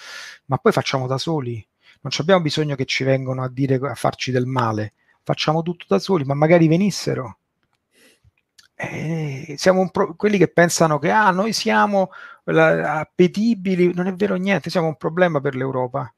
[0.47, 1.67] ma poi facciamo da soli.
[2.03, 5.99] Non abbiamo bisogno che ci vengano a dire a farci del male, facciamo tutto da
[5.99, 7.39] soli, ma magari venissero.
[8.79, 12.11] Eh, siamo pro- quelli che pensano che ah, noi siamo
[12.45, 16.13] la, appetibili, non è vero niente, siamo un problema per l'Europa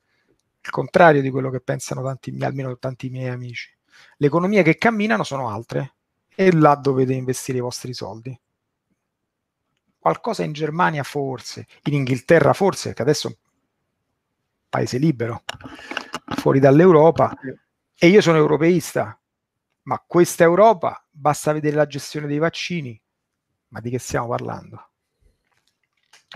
[0.61, 3.75] il contrario di quello che pensano tanti, almeno tanti miei amici.
[4.19, 5.95] Le economie che camminano sono altre
[6.35, 8.39] e là dovete investire i vostri soldi.
[9.99, 13.37] Qualcosa in Germania forse, in Inghilterra forse, che adesso è un
[14.69, 15.43] paese libero,
[16.37, 17.35] fuori dall'Europa,
[17.99, 19.18] e io sono europeista,
[19.89, 23.01] ma questa Europa, basta vedere la gestione dei vaccini,
[23.69, 24.91] ma di che stiamo parlando?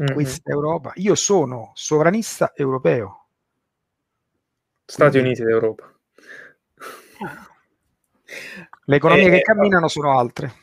[0.02, 0.14] Mm-hmm.
[0.14, 3.26] Questa Europa, io sono sovranista europeo,
[4.86, 5.92] Stati Uniti d'Europa.
[8.84, 10.54] Le economie e, che camminano sono altre.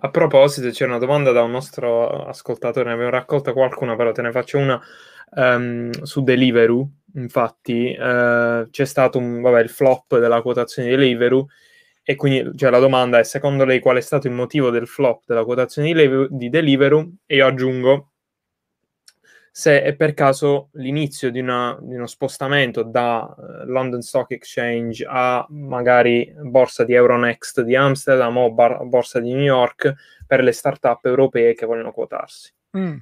[0.00, 4.22] A proposito, c'è una domanda da un nostro ascoltatore, ne abbiamo raccolta qualcuna, però te
[4.22, 4.80] ne faccio una
[5.32, 6.88] um, su Deliveroo.
[7.16, 11.46] Infatti, uh, c'è stato un, vabbè, il flop della quotazione di Deliveroo.
[12.06, 15.22] E quindi cioè, la domanda è: secondo lei qual è stato il motivo del flop
[15.26, 17.12] della quotazione di, Lev- di Deliveroo?
[17.26, 18.10] E io aggiungo
[19.56, 25.06] se è per caso l'inizio di, una, di uno spostamento da uh, London Stock Exchange
[25.08, 29.94] a magari borsa di Euronext di Amsterdam o bar- borsa di New York
[30.26, 32.52] per le start-up europee che vogliono quotarsi.
[32.76, 32.96] Mm.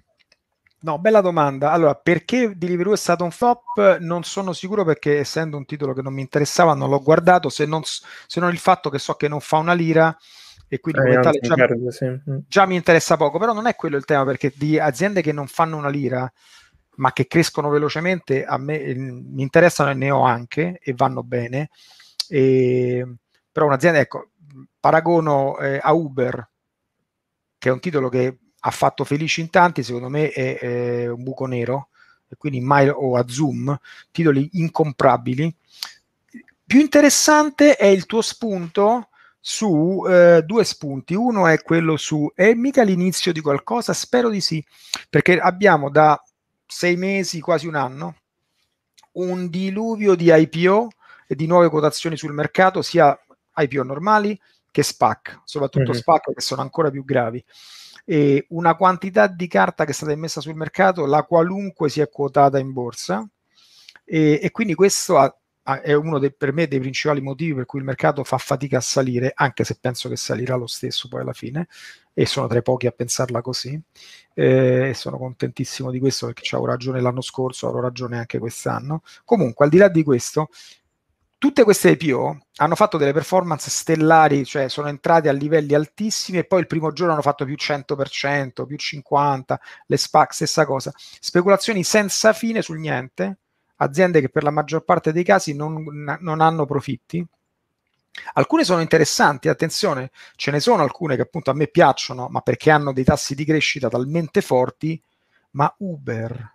[0.83, 1.71] No, bella domanda.
[1.71, 3.99] Allora, perché Deliveroo è stato un flop?
[4.01, 7.67] Non sono sicuro perché essendo un titolo che non mi interessava non l'ho guardato, se
[7.67, 10.17] non, se non il fatto che so che non fa una lira
[10.67, 12.07] e quindi eh, tale già, perde, sì.
[12.07, 12.39] Mm.
[12.49, 15.47] già, mi interessa poco, però non è quello il tema perché di aziende che non
[15.47, 16.31] fanno una lira
[16.97, 21.23] ma che crescono velocemente a me eh, mi interessano e ne ho anche e vanno
[21.23, 21.69] bene
[22.29, 23.07] e,
[23.53, 24.31] però un'azienda, ecco,
[24.81, 26.51] paragono eh, a Uber
[27.59, 31.23] che è un titolo che ha fatto felici in tanti, secondo me è, è un
[31.23, 31.89] buco nero
[32.29, 33.77] e quindi mai o a Zoom,
[34.11, 35.55] titoli incomprabili.
[36.65, 39.09] Più interessante è il tuo spunto
[39.39, 41.15] su eh, due spunti.
[41.15, 43.93] Uno è quello su è mica l'inizio di qualcosa?
[43.93, 44.65] Spero di sì,
[45.11, 46.23] perché abbiamo da
[46.65, 48.17] sei mesi, quasi un anno,
[49.13, 50.89] un diluvio di IPO
[51.27, 53.19] e di nuove quotazioni sul mercato, sia
[53.55, 54.41] IPO normali
[54.71, 56.01] che SPAC, soprattutto mm-hmm.
[56.01, 57.45] SPAC che sono ancora più gravi.
[58.05, 62.09] E una quantità di carta che è stata immessa sul mercato, la qualunque si è
[62.09, 63.29] quotata in borsa,
[64.05, 67.79] e, e quindi questo ha è uno dei, per me dei principali motivi per cui
[67.79, 71.33] il mercato fa fatica a salire, anche se penso che salirà lo stesso poi alla
[71.33, 71.69] fine,
[72.13, 73.81] e sono tra i pochi a pensarla così.
[74.35, 79.03] Eh, sono contentissimo di questo perché avevo ragione l'anno scorso, avrò ragione anche quest'anno.
[79.25, 80.49] Comunque, al di là di questo,
[81.43, 86.45] tutte queste IPO hanno fatto delle performance stellari, cioè sono entrate a livelli altissimi e
[86.45, 90.93] poi il primo giorno hanno fatto più 100%, più 50%, le SPAC stessa cosa.
[90.95, 93.39] Speculazioni senza fine sul niente
[93.79, 95.83] aziende che per la maggior parte dei casi non,
[96.21, 97.27] non hanno profitti.
[98.35, 102.71] Alcune sono interessanti, attenzione, ce ne sono alcune che appunto a me piacciono, ma perché
[102.71, 105.03] hanno dei tassi di crescita talmente forti,
[105.53, 106.55] ma Uber,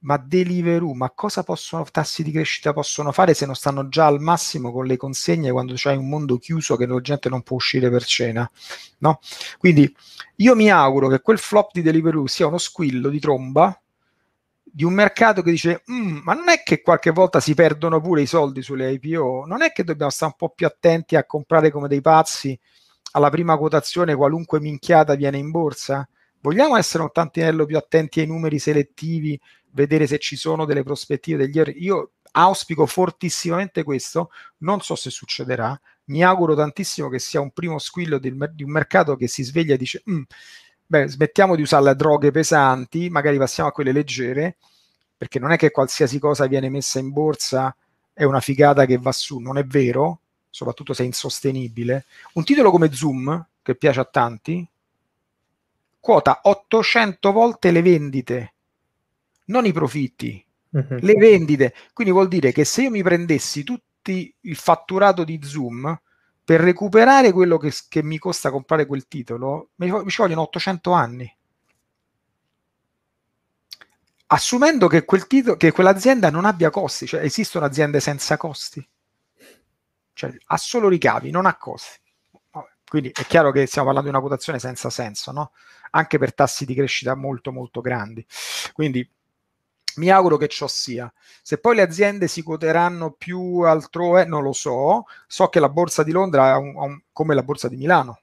[0.00, 4.20] ma Deliveroo, ma cosa possono, tassi di crescita possono fare se non stanno già al
[4.20, 7.90] massimo con le consegne quando c'hai un mondo chiuso che la gente non può uscire
[7.90, 8.50] per cena,
[8.98, 9.20] no?
[9.58, 9.94] Quindi
[10.36, 13.78] io mi auguro che quel flop di Deliveroo sia uno squillo di tromba
[14.72, 18.22] di un mercato che dice mm, ma non è che qualche volta si perdono pure
[18.22, 21.70] i soldi sulle IPO, non è che dobbiamo stare un po' più attenti a comprare
[21.70, 22.58] come dei pazzi
[23.12, 26.08] alla prima quotazione qualunque minchiata viene in borsa?
[26.40, 29.38] Vogliamo essere un tantinello più attenti ai numeri selettivi
[29.72, 31.82] vedere se ci sono delle prospettive degli errori.
[31.82, 37.78] Io auspico fortissimamente questo, non so se succederà, mi auguro tantissimo che sia un primo
[37.78, 40.22] squillo di, un mercato che si sveglia e dice mm,
[40.86, 44.56] beh, smettiamo di usare le droghe pesanti, magari passiamo a quelle leggere,
[45.16, 47.74] perché non è che qualsiasi cosa viene messa in borsa
[48.12, 50.20] è una figata che va su, non è vero,
[50.50, 52.06] soprattutto se è insostenibile.
[52.34, 54.66] Un titolo come Zoom, che piace a tanti,
[56.00, 58.54] quota 800 volte le vendite
[59.50, 60.98] non i profitti, uh-huh.
[61.00, 61.74] le vendite.
[61.92, 66.00] Quindi vuol dire che se io mi prendessi tutti il fatturato di Zoom
[66.42, 70.92] per recuperare quello che, che mi costa comprare quel titolo, mi, mi ci vogliono 800
[70.92, 71.36] anni.
[74.32, 78.86] Assumendo che, quel titolo, che quell'azienda non abbia costi, cioè esistono aziende senza costi,
[80.12, 81.98] cioè ha solo ricavi, non ha costi.
[82.88, 85.52] Quindi è chiaro che stiamo parlando di una quotazione senza senso, no?
[85.90, 88.24] Anche per tassi di crescita molto molto grandi.
[88.72, 89.08] Quindi
[89.96, 91.12] mi auguro che ciò sia.
[91.42, 95.04] Se poi le aziende si quoteranno più altrove, non lo so.
[95.26, 98.20] So che la borsa di Londra è un, un, come la borsa di Milano.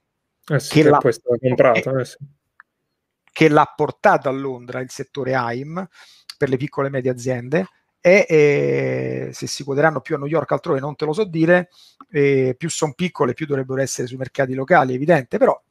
[0.47, 0.99] Eh sì, che, l'ha,
[1.39, 2.18] comprato, eh sì.
[3.32, 5.86] che l'ha portata a Londra il settore AIM
[6.38, 7.68] per le piccole e medie aziende.
[7.99, 11.70] E, e se si quoteranno più a New York altrove non te lo so dire,
[12.09, 15.61] e più sono piccole più dovrebbero essere sui mercati locali, evidente, però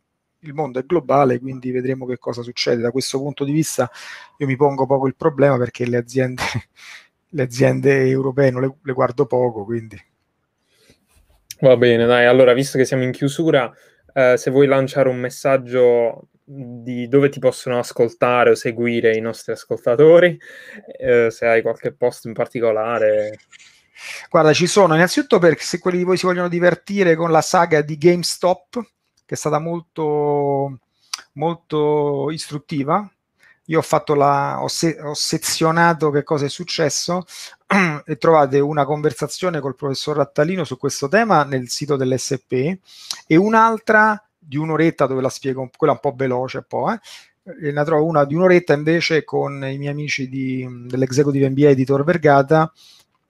[0.49, 2.83] il mondo è globale, quindi vedremo che cosa succede.
[2.83, 3.91] Da questo punto di vista
[4.39, 6.43] io mi pongo poco il problema perché le aziende,
[7.31, 10.01] le aziende europee non le, le guardo poco, quindi...
[11.61, 13.73] Va bene, dai, allora visto che siamo in chiusura,
[14.13, 19.53] eh, se vuoi lanciare un messaggio di dove ti possono ascoltare o seguire i nostri
[19.53, 20.39] ascoltatori,
[20.99, 23.39] eh, se hai qualche post in particolare.
[24.31, 27.81] Guarda, ci sono innanzitutto per se quelli di voi si vogliono divertire con la saga
[27.81, 28.81] di GameStop,
[29.27, 30.79] che è stata molto,
[31.33, 33.09] molto istruttiva.
[33.69, 37.25] Io ho, fatto la, ho, se, ho sezionato che cosa è successo
[38.07, 42.79] e trovate una conversazione col professor Rattalino su questo tema nel sito dell'SP
[43.27, 47.01] e un'altra di un'oretta dove la spiego, quella un po' veloce, un po', eh?
[47.61, 51.85] e ne trovo una di un'oretta invece con i miei amici di, dell'Executive MBA di
[51.85, 52.73] Tor Vergata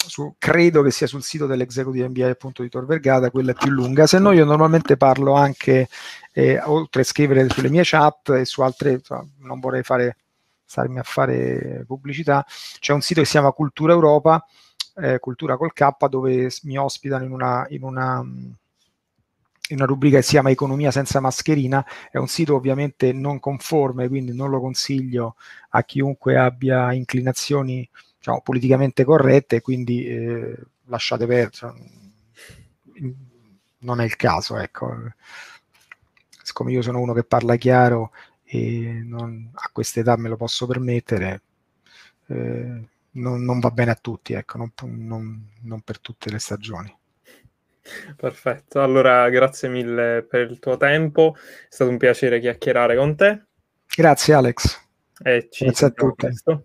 [0.09, 4.07] su, credo che sia sul sito dell'Executive MBA appunto di Tor Vergata, quella più lunga,
[4.07, 5.89] se no io normalmente parlo anche,
[6.33, 9.01] eh, oltre a scrivere sulle mie chat e su altre,
[9.39, 10.17] non vorrei fare,
[10.65, 12.45] starmi a fare pubblicità,
[12.79, 14.45] c'è un sito che si chiama Cultura Europa,
[14.97, 18.25] eh, Cultura col K, dove mi ospitano in una, in una
[19.69, 24.09] in una rubrica che si chiama Economia senza mascherina, è un sito ovviamente non conforme,
[24.09, 25.37] quindi non lo consiglio
[25.71, 27.89] a chiunque abbia inclinazioni
[28.27, 30.57] diciamo, politicamente corrette, quindi eh,
[30.87, 31.75] lasciate perdere,
[33.79, 34.93] non è il caso, ecco.
[36.43, 38.13] Siccome io sono uno che parla chiaro
[38.45, 41.43] e non, a questa età me lo posso permettere,
[42.29, 46.95] eh, non, non, va bene a tutti, ecco, non, non, non per tutte le stagioni.
[48.17, 53.45] Perfetto, allora grazie mille per il tuo tempo, è stato un piacere chiacchierare con te.
[53.97, 54.85] Grazie Alex.
[55.23, 56.27] E ci Grazie a tutti.
[56.27, 56.65] Presto.